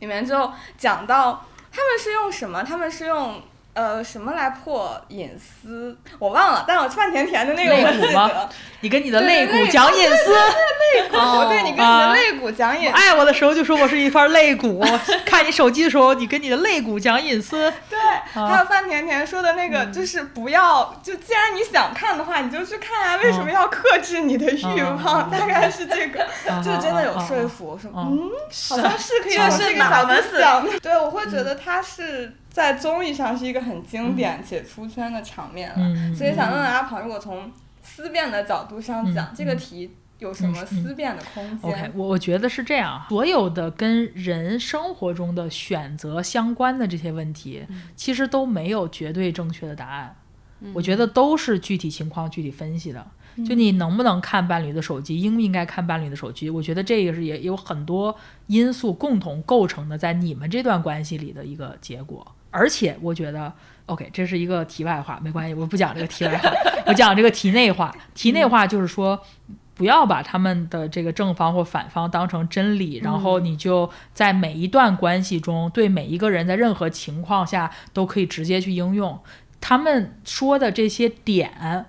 [0.00, 2.62] 里面就讲到他们是用什么？
[2.62, 3.42] 他们是用
[3.76, 5.94] 呃什么来破隐私？
[6.18, 8.48] 我忘了，但我范甜甜的那个我记得。
[8.80, 14.82] 你跟你的肋骨讲隐私，肋骨，对你跟你的肋骨讲隐私，爱我的时候就说我是一块肋骨，
[15.26, 17.70] 看你手机的时候你跟你的肋骨讲隐私。
[17.90, 17.98] 对，
[18.32, 25.28] 还有范甜甜说的那个，就是不要，就既然你想看的话，你就去看啊，为什么要克制你的欲望？
[25.30, 26.26] 大概是这个，
[26.64, 27.66] 就真的有说服。
[27.66, 28.30] 我说，嗯，
[28.70, 30.78] 好像是可以这是哪么想的？
[30.80, 32.32] 对，我会觉得他是。
[32.56, 47.62] 在综艺上是一个很经典且出圈的场面了，所以想问问阿鹏，如果从思辨的角度上讲，这个题有什么思辨的空间？OK，我我觉得是这样，所有的跟人生活中的选择相关的这些问题，
[47.94, 50.16] 其实都没有绝对正确的答案，
[50.72, 53.06] 我觉得都是具体情况具体分析的。
[53.46, 56.48] 就你能不能看伴侣的手机，应不应该看伴侣的手机？
[56.48, 58.16] 我觉得这个是也有很多
[58.46, 62.26] 因素共同构成的，在你们这段关系里的一个结果。
[62.56, 63.52] 而且我觉得
[63.84, 66.50] ，OK，这是一个题外话，没关系，我不讲这个题外话，
[66.86, 67.94] 我讲这个题内话。
[68.14, 69.20] 题内话就是说，
[69.74, 79.18] 不要把他们的这个正方或反方当成真理，然后你就在每一段关系中，对每一个人在任何情况下都可以直接去应用
[79.60, 81.86] 他们说的这些点，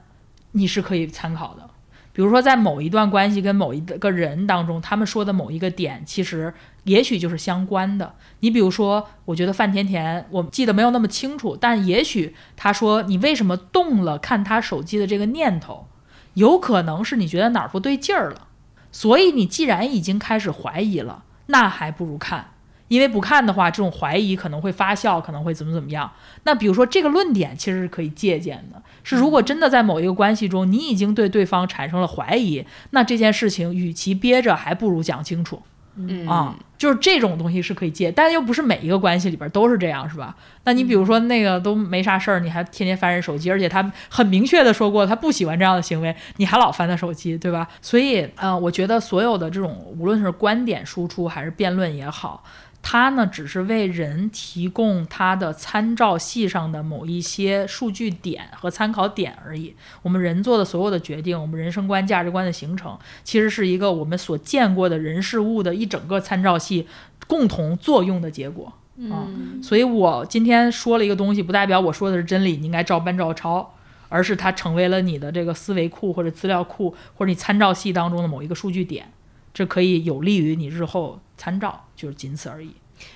[0.52, 1.70] 你是可以参考的。
[2.12, 6.52] 比如说，在某一段关系跟某一个人当中，他们说的某一个点，其实
[6.88, 8.16] 也许就是相关的。
[8.40, 15.88] 你比如说，我觉得范甜甜，我记得没有那么清楚，但也许他说你为什么动了看他手机的这个念头，
[16.34, 18.48] 有可能是你觉得哪儿不对劲儿了，
[18.92, 22.54] 所以你既然已经开始怀疑了，那还不如看。
[22.90, 26.10] 因为不看的话，这种怀疑可能会发酵，可能会怎么怎么样。
[26.44, 35.64] 那比如说这个论点其实是可以借鉴的，是如果真的在某一个关系中，你已经对对方产生了怀疑，那这件事情与其憋着，还不如讲清楚。
[35.98, 40.36] 嗯啊，就是这种东西是可以借，但又不是每一个关系里边都是这样，是吧？
[40.64, 47.68] 那你比如说那个都没啥事儿，你还天天翻人手机，而且他很明确的说过他不喜欢这样的行为，你还老翻他手机，对吧？
[47.82, 52.44] 所以，嗯，我觉得所有的这种无论是观点输出还是辩论也好。
[52.90, 59.76] 它呢，只是为人提供它的参照系上的某一些数据点和参考点而已。
[60.04, 66.88] 我们人做的所有的决定，我们人生观、价值观的形成，其实是一个我们所见过的人事物的一整个参照系
[67.28, 68.72] 共同作用的结果
[69.12, 69.28] 啊。
[69.62, 73.76] 所以我今天说了一个东西，不代表我说的是真理，你应该照搬照抄，
[74.08, 79.12] 而是它成为了你的这个思维库或者资料库或者你参照系当中的某一个数据点。
[79.54, 82.72] 这可以有利于你日后参照，就是仅此而已。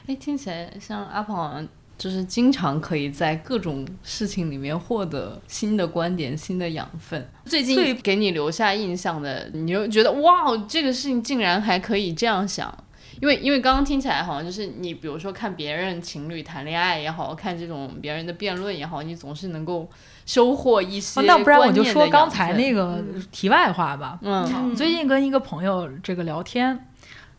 [0.08, 1.66] 哎，听起来像阿鹏好像
[1.98, 7.30] 就是经常可以在各种事情里面获得新的观点、新的养分。
[7.46, 12.76] 最近给你留下印象的，你就觉得哇，这个事情竟然还可以这样想。
[13.22, 19.88] 因为因为刚刚听起来好像就是你，比如说看别人情侣谈恋爱也好看这种别人的辩论也好，你总是能够。
[20.24, 24.20] 收获一些，那不然我就说刚才那个题外话吧。
[24.22, 26.88] 嗯，最近跟一个朋友这个聊天，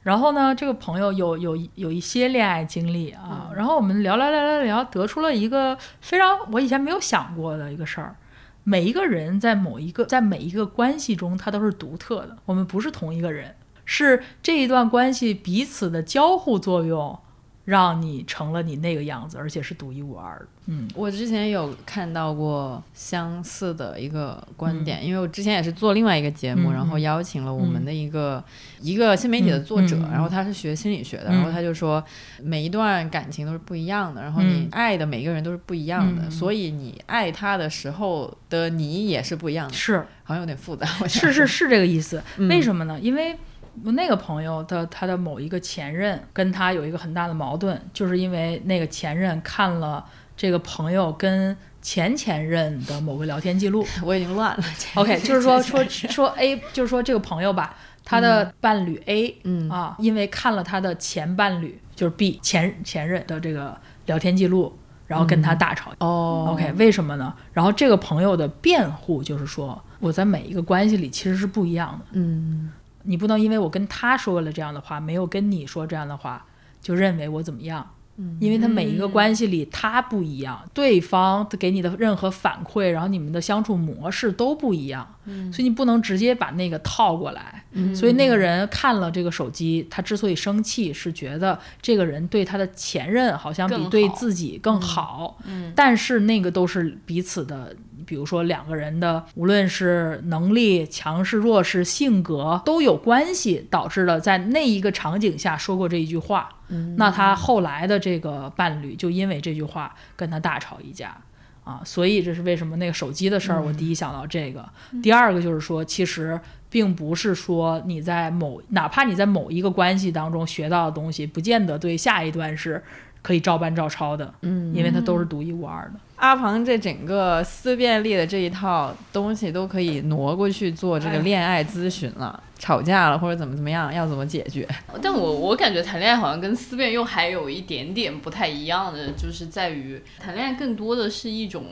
[0.02, 8.16] 然后呢，这个朋友有有有一些恋爱经历啊，然后我们聊聊聊聊聊，得出了一个非常我以前没有想过的一个事儿：
[8.64, 17.18] 每一个人在某一个在每一个关系中，他都是独特的，我们不是同一个人，是这一段关系彼此的交互作用。
[17.64, 20.46] 让你成了你那个样子，而且是独一无二的。
[20.66, 28.42] 嗯，我之前有看到过相似的一个观点，因为我之前也是做另外一个节目，然后邀请了我们的一个
[28.80, 32.02] 一个新媒体的作者，然后他是学心理学的，然后他就说
[32.40, 39.74] 每一段感情都是不一样的，然后你爱的每一个人都是不一样的，所以你爱他的时候的你也是不一样的。
[39.74, 40.86] 是，好像有点复杂。
[41.08, 42.22] 是是是这个意思。
[42.48, 42.98] 为什么呢？
[43.00, 43.36] 因为。
[43.84, 50.04] 我那个朋友的他的某一个前任跟他有一个很大的矛盾，就是因为那个前任看了
[50.36, 54.64] 这个朋友跟前前任的某个聊天记录， 我已经乱了。
[54.94, 65.92] OK， 就是说说说 A，就是说这个朋友吧，他的伴侣 A，嗯啊，因为看了他的前伴侣就是 B 前前任的这个聊天记录，然后跟他大吵。
[65.98, 67.34] 哦，OK，为什么呢？
[67.52, 72.06] 然后这个朋友的辩护就是说，我在每一个关系里其实是不一样的。
[72.12, 72.70] 嗯。
[73.04, 76.46] 你不能因为我跟他说了这样的话，没有跟你说这样的话，
[76.80, 77.94] 就认为我怎么样？
[78.18, 87.64] 嗯，因为他每一个关系里他不一样，对方给你的任何反馈，然后你们的相处模式都不一样，嗯，所以你不能直接把那个套过来。
[87.72, 95.38] 嗯，所以那个人看了这个手机，他之所以生气，是觉得这个人对他的前任好像比对自己更好。
[95.44, 97.74] 嗯，但是那个都是彼此的。
[98.12, 106.50] 比如说两个人的，无论是能力强势、弱势、性格都有关系，导致了在那一个场景下说过这一句话。
[106.98, 111.16] 那他后来的这个伴侣就因为这句话跟他大吵一架
[111.64, 114.68] 啊，所以这是为什么那个手机的事儿，我第一想到这个。
[115.02, 122.84] 第二个就是说，其实并不是说你在某哪怕你在某一个关系当中学到的东西，不见得对下一段是
[123.22, 125.92] 可以照搬照抄的，嗯，因为它都是独一无二的。
[126.16, 134.68] 阿鹏这整个思辨力的这一套东西都可以挪过去做这个恋爱咨询了，吵架了或者怎么怎么样，要怎么解决？
[135.00, 141.64] 但我我感觉谈恋爱好像跟思辨又还有一点点不太一样的，就是在于谈恋爱更多的是一种。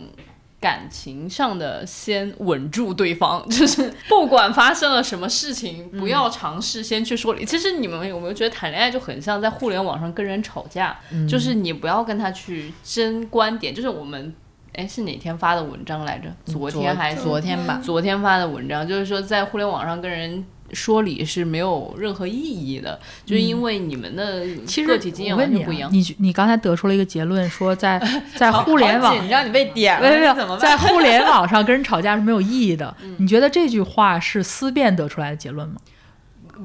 [0.60, 7.44] 感情上的先稳住对方， 就是不管发生了什么事情，不要尝试先去说理。
[7.44, 10.96] 其实你们有没有觉得谈恋爱就很像在互联网上跟人吵架？
[11.28, 13.74] 就是你不要跟他去争观点。
[13.74, 14.34] 就是我们，
[14.74, 16.30] 哎，是哪天发的文章来着？
[16.44, 17.80] 昨天还是昨天吧？
[17.82, 20.44] 昨天发的文章，就是说在互联网上跟人。
[20.72, 24.44] 说理是没有任何意义的，就是因为你们的
[24.86, 25.90] 个体经验完全不一样。
[25.92, 28.00] 你你刚才得出了一个结论，说在
[28.36, 32.94] 在互联网，你让你被点了，没有在互联网上跟人吵架是没有意义的？
[33.18, 35.76] 你觉得这句话是思辨得出来的结论吗？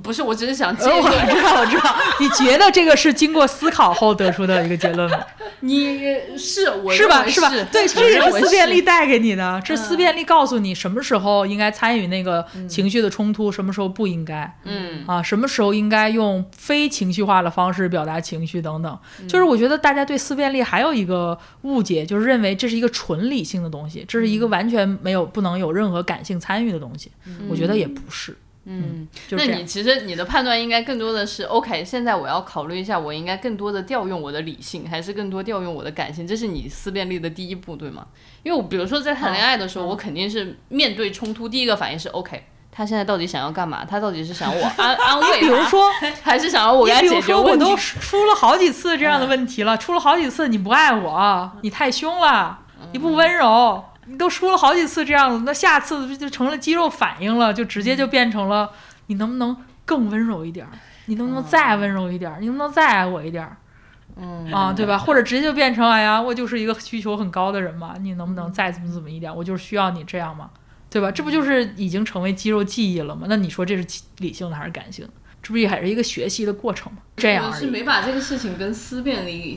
[0.03, 0.85] 不是，我只是想接。
[0.91, 1.95] 我知道，我知道。
[2.19, 5.19] 你觉得这个是经过思考后得出的一个结论吗？
[5.61, 7.25] 你是我是吧？
[7.27, 7.49] 是吧？
[7.71, 14.53] 对，这是思辨力带给你的，这思辨力告诉你什么时候应该参与那个情绪的冲突，什么时候不应该。
[14.63, 18.99] 嗯啊，什么时候应该用非情绪化的方式表达情绪等等。
[19.27, 27.11] 就是我觉得大家对思辨力还有一个误解，就是认为这是一个纯理性的东西，这是一个完全没有不能有任何感性参与的东西。
[27.49, 28.35] 我觉得也不是。
[28.67, 36.25] 嗯，那你其实你的判断应该更多的是，OK，现在我要考虑一下，我应该更多的调用我的理性，还是更多调用我的感性？
[36.25, 38.07] 这是你思辨力的第一步，对吗？
[38.41, 43.85] 因为我比如说在谈恋爱的时候，我肯定是面对冲突，第一个反应是 OK，他现在到底想要干嘛？
[43.85, 45.83] 他到底是想我安 安慰他，比如说，
[46.23, 47.65] 还是想要我给他解决问题？
[47.65, 52.59] 我都出了好几次这样的问题了，出了好几次，你不爱我，你太凶了，
[52.91, 53.83] 你不温柔。
[54.05, 58.71] 你都说了好几次这样了，那下次就成了肌肉反应了，就直接就变成了
[59.07, 60.67] 你能不能更温柔一点？
[61.05, 62.35] 你能不能再温柔一点？
[62.39, 63.47] 你能不能再爱我一点？
[64.17, 64.97] 嗯啊，对吧？
[64.97, 69.35] 或者直接就变成哎呀，我就是一个需求很高的人嘛，你能不能再怎么怎么一点？
[69.35, 70.49] 我就是需要你这样嘛，
[70.89, 71.11] 对吧？
[71.11, 73.27] 这不就是已经成为肌肉记忆了吗？
[73.27, 75.11] 那你说这是理性的还是感性的？
[75.45, 76.97] 这不也还是一个学习的过程吗？
[77.17, 79.55] 这样是没把这个事情跟思辨力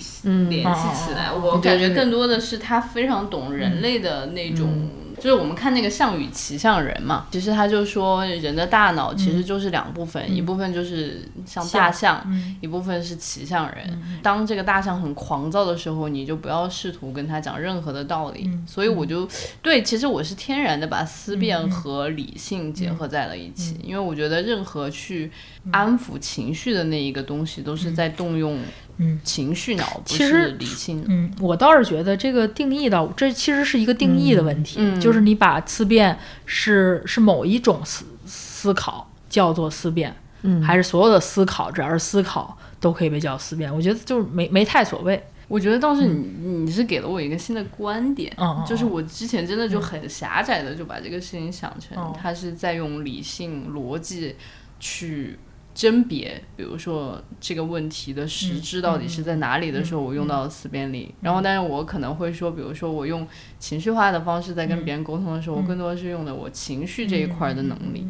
[0.50, 1.32] 联系起来。
[1.32, 4.90] 我感觉更多的是他非常懂人类的那种。
[5.20, 12.24] 就是我们看那个项羽骑象人嘛，其实他就说人的大脑其实就是两部分，一部分就是像大象，
[12.60, 14.02] 一部分是骑象人。
[14.22, 18.50] 当这个大象很狂躁的时候，你就不要试图跟他讲任何的道理。
[18.66, 19.28] 所以我就
[19.60, 25.30] 对，其实我是天然的把思辨和理性结合在了一起，因为我觉得任何去
[25.70, 28.58] 安抚情绪的那一个东西，都是在动用。
[28.98, 31.04] 嗯，情绪脑不是理性。
[31.08, 34.80] 嗯，我倒是觉得这个定义的，这其实是一个定义的问题。
[35.00, 43.74] 就是你把思辨是是某一种思思考叫做思辨，嗯，还是所有的思考只要是思考都可以被叫思辨？
[43.74, 45.22] 我觉得就是没没太所谓。
[45.46, 54.34] 我觉得倒是你你是给了我一个新的观点，嗯就是我之前真的就很狭窄的就把这个事情想成他是在用理性逻辑
[54.80, 55.38] 去。
[55.78, 61.14] 甄别，比如说这个问题的实质到底是在哪里的时候，我用到了思辨力。
[61.20, 63.24] 然后，但是我可能会说，比如说我用
[63.60, 68.04] 情绪化的方式在跟别人沟通的时候，我更多的是用的我情绪这一块的能力。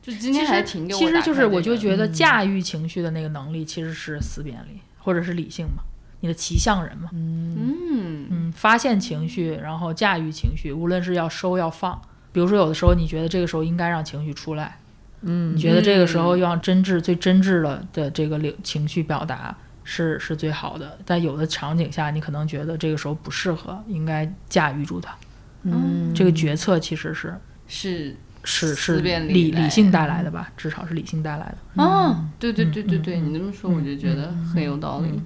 [0.00, 5.82] 就今天还挺给我其实就是我就觉得驾驭情绪的那个能力其实是思辨力，或者是理性嘛，
[6.20, 7.10] 你的骑象人嘛。
[7.12, 12.00] 嗯嗯，发现情绪，然后驾驭情绪，无论是要收要放。
[12.32, 14.78] 比如说有的时候你觉得这个时候应该让情绪出来。
[15.22, 19.54] 嗯，你觉得这个时候用真挚、最真挚了的这个情绪表达
[19.84, 25.14] 是是最好的，但有的场景下，你可能觉得这个时候不适合，应该驾驭住它。
[25.62, 27.34] 嗯，这个决策其实是
[27.68, 30.50] 是是是理理性带来的吧？
[30.56, 31.82] 至少是理性带来的。
[31.82, 35.20] 哦，对对对对对，你这么说我就觉得很有道理。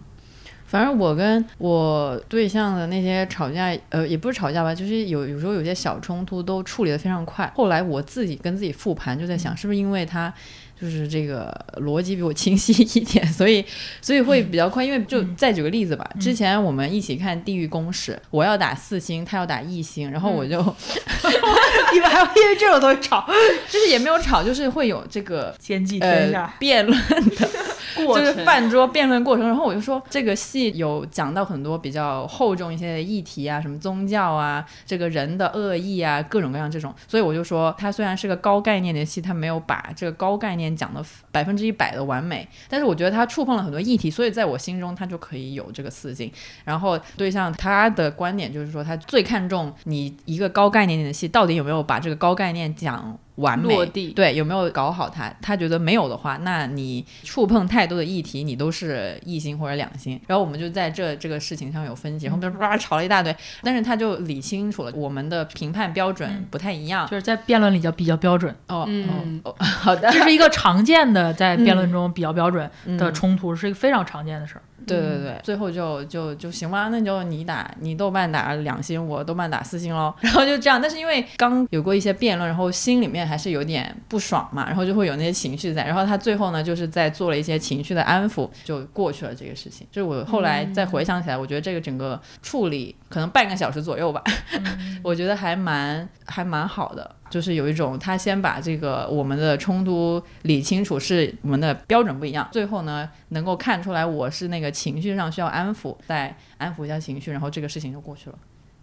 [0.67, 7.51] 反正我跟我对象的那些吵架，呃，也不是吵架吧，就是有有时候有些小冲突都处理的非常快。
[7.55, 10.33] 后来我自己跟自己复盘，就在想，是不是因为他
[10.81, 13.65] 就是这个逻辑比我清晰一点， 所以
[14.01, 14.85] 所以会比较快。
[14.85, 20.59] 因为就再举个例子吧，之前我们一起看《地狱公使》，我要打四星，他要打一星，然后我就
[21.93, 23.25] 你们还会因为这种东西吵？
[23.71, 27.49] 就是也没有吵，就是会有这个奸计天下辩论的。
[27.97, 46.31] 就是饭桌辩论过程，然后我就说这个戏有讲到很多比较厚重一些的议题啊，什么宗教啊，这个人的恶意啊，各种各样这种，所以我就说它虽然是个高概念的戏，它没有把这个高概念讲的百分之一百的完美，但是我觉得它触碰了很多议题，所以在我心中它就可以有这个四星。
[46.65, 53.19] 然后对象他的观点就是说，他最看重你一个高概念的戏到底有没有把这个高概念讲。
[53.37, 55.33] 完美落地，对，有没有搞好它？
[55.43, 60.21] 他觉得没有的话，那你触碰太多的议题，你都是一星或者两星。
[60.27, 68.55] 然后我们就在这这个事情上有分歧，然后叭叭吵了一大堆，但是他就理清楚了，我们的评判标准不太一样，就是在辩论里叫比较标准。
[68.69, 74.63] 哦，嗯， 好的，这是一个常见的在辩论中比较标准的冲突，是一个非常常见的事儿。
[74.87, 80.81] 对对对，最后就就就行吧，那就你打你豆瓣打两星，我豆瓣打四星喽，然后就这样。
[80.81, 85.85] 但是因为刚有过一些辩论，然后心里面还是有点不爽嘛，然后就会有那些情绪在。
[85.85, 89.87] 然后他最后呢，就是在做了一些情绪的安抚，就过去了这个事情。
[89.91, 94.21] 就是我后来再回想起来，我觉得这个整个处理可能半个小时左右吧，
[95.01, 97.09] 我觉得还蛮还蛮好的。
[97.31, 102.49] 就是有一种，他先把这个我们的冲突理清楚，是我们的标准不一样。
[102.51, 108.37] 最后呢，能够看出来我是那个情绪上需要安抚，再安抚一下情绪，然后这个事情就过去了。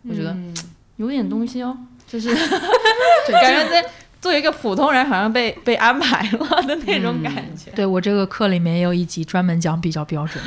[0.07, 0.33] 我觉得
[0.95, 1.77] 有点东西哦，
[2.07, 2.29] 就是
[3.31, 3.85] 感觉在
[4.21, 7.69] 作为一个普通人，好像被被安排了的那种感觉。
[7.71, 10.41] 对我这个课里面也有一集专门讲比较标准。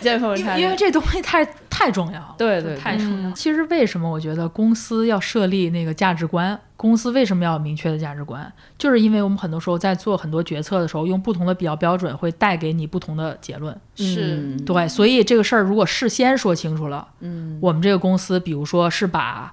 [0.00, 3.30] 见缝插针，因为这东西太太重要了，对对，太重要。
[3.32, 6.58] 其实为什么我觉得公司要设立那个价值观？
[6.76, 8.50] 公司为什么要有明确的价值观？
[8.78, 13.78] 就是因为我们很多时候在做很多决策的时候，用不同的比较标准会带给你不同的结论。
[13.94, 19.52] 是对，所以这个事儿如果事先说清楚了，嗯，我们这个公司，比如说是把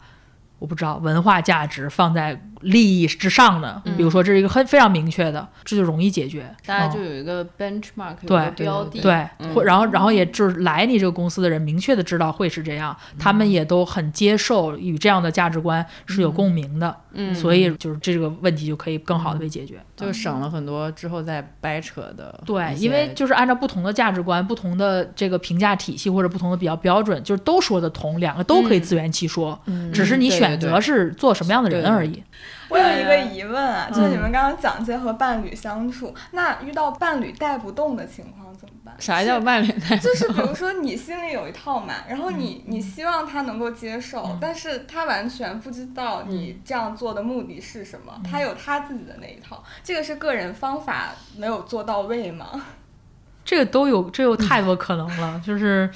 [0.59, 2.41] 我不知道文化价值放在。
[2.61, 6.53] 利益之上的，比如说这是一个很非常明确的，这就容易解决。
[6.65, 22.39] 大家就有一个 benchmark，对标的，对，或然后然后也就是来你这个公司的人明确的知道会是这样，他们也都很接受与这样的价值观是有共鸣的，嗯，所以就是这个问题就可以更好的被解决，就省了很多之后再掰扯的。
[22.45, 29.59] 对，因为就是按照不同的价值观、不同的这个评价体系或者不同的比较标准，就是都说得通，两个都可以自圆其说，
[29.93, 32.23] 只是你选择是做什么样的人而已。
[32.69, 38.95] 我有一个疑问啊，就是你们刚刚讲些和伴侣相处，那遇到伴侣带不动的情况怎么办？
[38.99, 39.97] 啥叫伴侣带？
[39.97, 52.63] 就是比如说你心里有一套嘛，然后你你希望他能够接受，但是他完全不知道你这样做的目的是什么，他有他自己的那一套，这个是个人方法没有做到位吗？
[53.45, 55.89] 这个都有，这有太多可能了，就是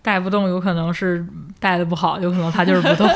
[0.00, 1.26] 带不动，有可能是
[1.58, 3.08] 带的不好，有可能他就是不动。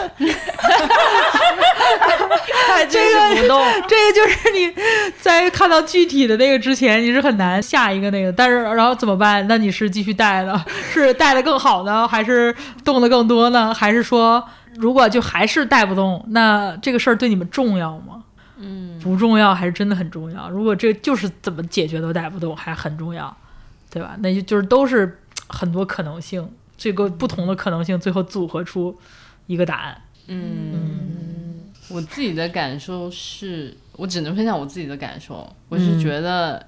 [2.89, 4.73] 这个不动，这个就是你
[5.21, 8.33] 在看到具体的那个之前，你是很难下一个那个。
[8.33, 9.47] 但是，然后怎么办？
[9.49, 10.65] 那你是继续带呢？
[10.93, 12.55] 是带的更好呢，还是
[12.85, 13.73] 动的更多呢？
[13.73, 14.43] 还是说，
[14.77, 18.23] 如果就还是带不动，那这个事儿对你们重要吗？
[18.59, 20.49] 嗯，不重要，还是真的很重要？
[20.49, 23.37] 如果这就是怎么解决都带不动，还很重要，
[23.91, 24.17] 对吧？
[24.21, 26.49] 那就就是都是很多可能性，
[26.79, 28.99] 这个不同的可能性最后组合出
[29.47, 30.01] 一个答案。
[30.29, 31.36] 嗯，
[31.89, 35.49] 我自己的感受是，我只能分享我自己的感受。
[35.69, 36.67] 我是觉得，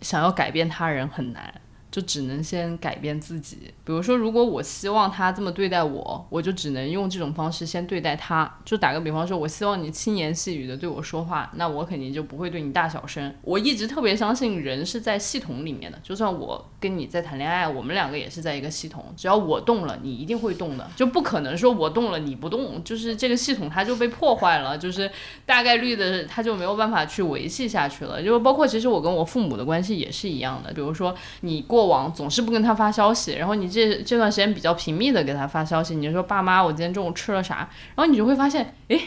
[0.00, 1.60] 想要改变他人很难。
[1.96, 3.56] 就只能先改变自己。
[3.82, 8.54] 比如说，如果我希望他这么对待我，我就只能用这种方式先对待他。
[8.66, 13.34] 就打个比方说，我希望你轻言细语的对我说话，那我肯定就不会对你大小声。
[13.40, 19.02] 我一直特别相信人是在系统里面的，就算我跟你在谈恋爱，我们两个也是在一个系统。
[19.16, 25.10] 只要我动了，你一定会动的，就不可能说我动了你不动，就是这个系统它就被破坏了，就是
[25.46, 28.22] 大概率的它就没有办法去维系下去了。
[28.22, 31.85] 就包括其实我跟我父母的关系也是一样的，比如说你过。
[31.86, 37.68] 往总是不跟他发消息，然后你这这段时间比较频密的给他发消息，你就说爸妈，我今天中午吃了啥？
[37.94, 39.00] 然后你就会发现，诶，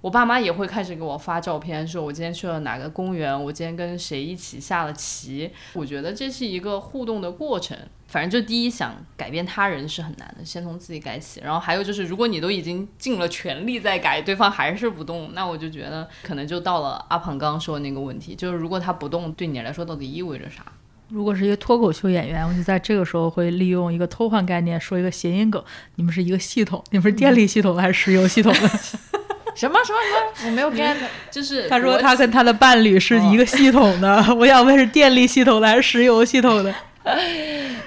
[0.00, 5.50] 我爸妈也会开始给我发照片，说我今天去了哪个公园，我今天跟谁一起下了棋。
[5.72, 7.76] 我觉得这是一个互动的过程。
[8.06, 11.40] 反正就第一想改变他人是很难的，先从自己改起。
[11.42, 20.64] 然后还有就是，如果你都已经尽了全力在改，对方还是不动，那我就觉得可能就到了阿鹏刚刚说的那个问题，就是如果他不动，对你来说到底意味着啥？
[21.08, 25.62] 如果是一个脱口秀演员，我就在这个时候会利用一个偷换概念，说一个谐音梗：
[25.94, 28.68] 你们是一个系统，你们是电力系统还是石油系统的？
[29.54, 29.98] 什么什么
[30.34, 30.50] 什么？
[30.50, 30.96] 我没有 get，
[31.30, 36.74] 就是他说他跟他的伴侣是一个系统的，我想问是电力系统的还是石油系统的？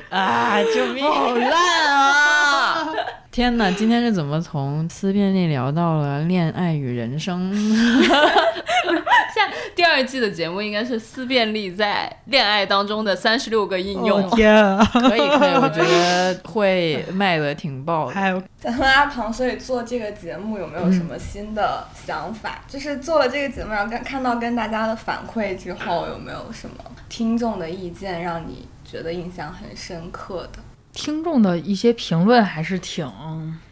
[0.10, 0.58] 啊！
[0.74, 1.04] 救命！
[1.04, 2.88] 好烂啊！
[3.30, 7.54] 天哪，今天是怎么从思辨力聊到了恋爱与人生？
[9.70, 14.30] 像 第二季的节目应该是思辨力在恋爱当中的三十六个应用。
[14.32, 18.08] 天啊， 可以可以，我觉得会卖的挺爆。
[18.08, 22.62] 还有咱们阿庞，所以做这个节目有没有什么新的想法？
[22.68, 26.76] 就是做了这个节目，然后跟看到跟大家的反馈之后，有没有什么
[27.08, 30.60] 听众的意见让你觉得印象很深刻的？
[30.92, 33.10] 听众的一些评论还是挺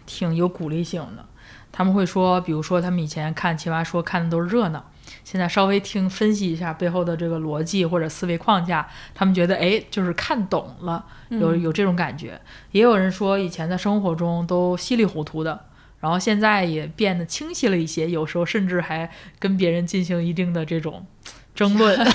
[0.05, 1.25] 挺有鼓励性的。
[1.71, 4.83] 他们会说，比如说他们以前看奇葩说看的都是热闹，
[5.30, 12.39] 现在稍微听分析一下背后的这个逻辑或者思维框架，他们觉得哎，就是看懂了，有有这种感觉。
[12.71, 15.65] 也有人说以前在生活中都稀里糊涂的，
[15.99, 21.05] 然后现在也变得清晰了一些，有时候甚至还跟别人进行一定的这种。
[21.53, 21.97] 争论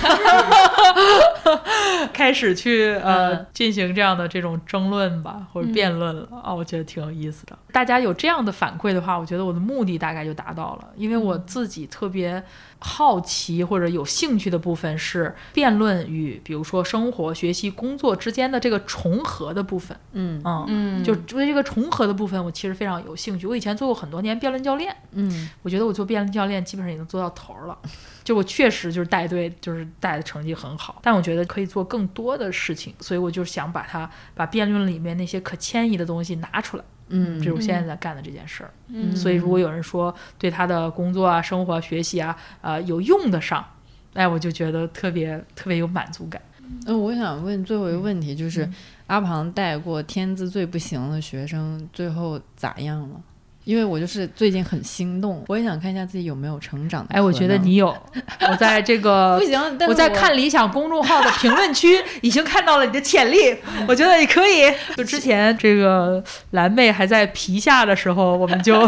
[2.13, 7.57] 开始去呃进行这样的这种争论吧，或者辩论了啊，我觉得挺有意思的。
[7.73, 12.41] 大家有这样的反馈的话，我觉得我的目的大概就达到了，因为我自己特别
[12.85, 19.97] 好奇或者有兴趣的部分是辩论与比如说生活、学习、工作之间的这个重合的部分。
[20.11, 23.47] 嗯嗯，就对这个重合的部分，我其实非常有兴趣。
[23.47, 27.77] 我以前做过很多年辩论教练，嗯，我觉得我做辩论教练基本上已经做到头了。
[28.23, 38.71] 就我确实就是带队，就是带的成绩很好，但我觉得可以做更多的事情，所以我就想把它把辩论里面那些可迁移的东西拿出来，嗯，这是我现在在干的这件事儿。
[38.87, 43.65] 嗯，所以如果有人说对他的工作啊、生活、学习啊，呃，有用得上，
[44.13, 46.41] 哎，我就觉得特别特别有满足感。
[46.85, 48.67] 那，我想问最后一个问题，就是
[49.07, 53.21] 阿庞带过天资最不行的学生，最后咋样了？
[53.63, 57.15] 因为我就是最近很心动，我也想看一下自己有没有成长的。
[57.15, 57.95] 哎，我觉得你有，
[58.49, 63.55] 我在这个不行，我在看理想公众号的评论区 已经看到了你的潜力，
[63.87, 64.63] 我觉得你可以。
[64.97, 68.79] 就之前这个蓝妹还在皮下的时候，我们就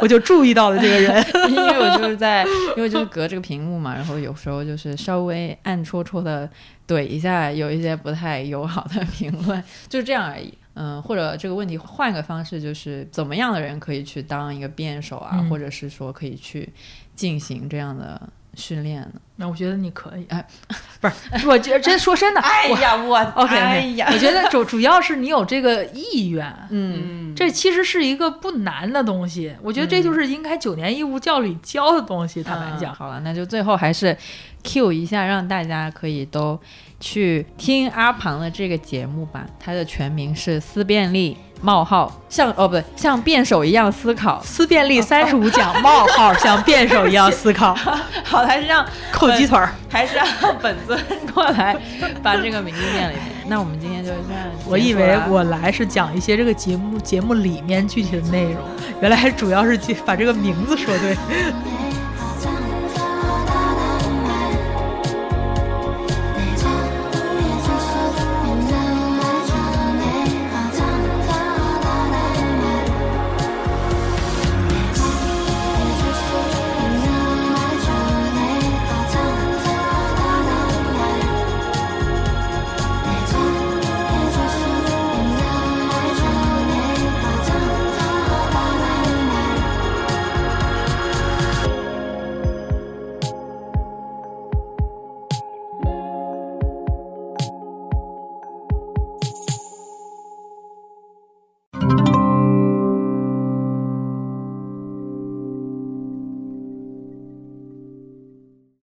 [0.00, 2.44] 我就注意到了这个人，因为我就是在，
[2.76, 6.48] 因为就是隔这个屏幕嘛，然后有时候就是稍微暗戳戳的
[6.88, 10.54] 怼一下，有一些不太友好的评论，就是这样而已。
[10.78, 16.68] 嗯，或者这个问题换个方式，就是怎么样的人可以去当一个辩手啊，或者是说可以去
[17.14, 18.20] 进行这样的
[18.56, 19.12] 训练呢？
[19.36, 20.44] 那我觉得你可以，哎，
[21.00, 32.42] 不是，我觉得真说真的，哎呀，我， OK，哎呀，我觉得主主要是你有这个意愿，嗯，这其实是一个不难的东西，我觉得这就是应该九年义务教里教的东西。
[32.42, 34.16] 坦白讲，好了，那就最后还是
[34.64, 36.58] Q 一下，让大家可以都。
[36.98, 47.74] 去听阿庞的这个节目吧，它的全名是思辨力冒号像哦不对，像辩手一样思考，思辨力三十五 讲冒号像辩手一样思考。
[48.24, 50.26] 好，还是让 扣鸡腿儿，还是让
[50.60, 50.98] 本尊
[51.32, 51.76] 过来
[52.22, 53.26] 把这个名字念了一遍。
[53.48, 54.42] 那我们今天就这样。
[54.66, 58.56] 我以为我来是讲一些这个节目节目里面具体的内容，
[59.00, 61.16] 原来主要是把这个名字说对。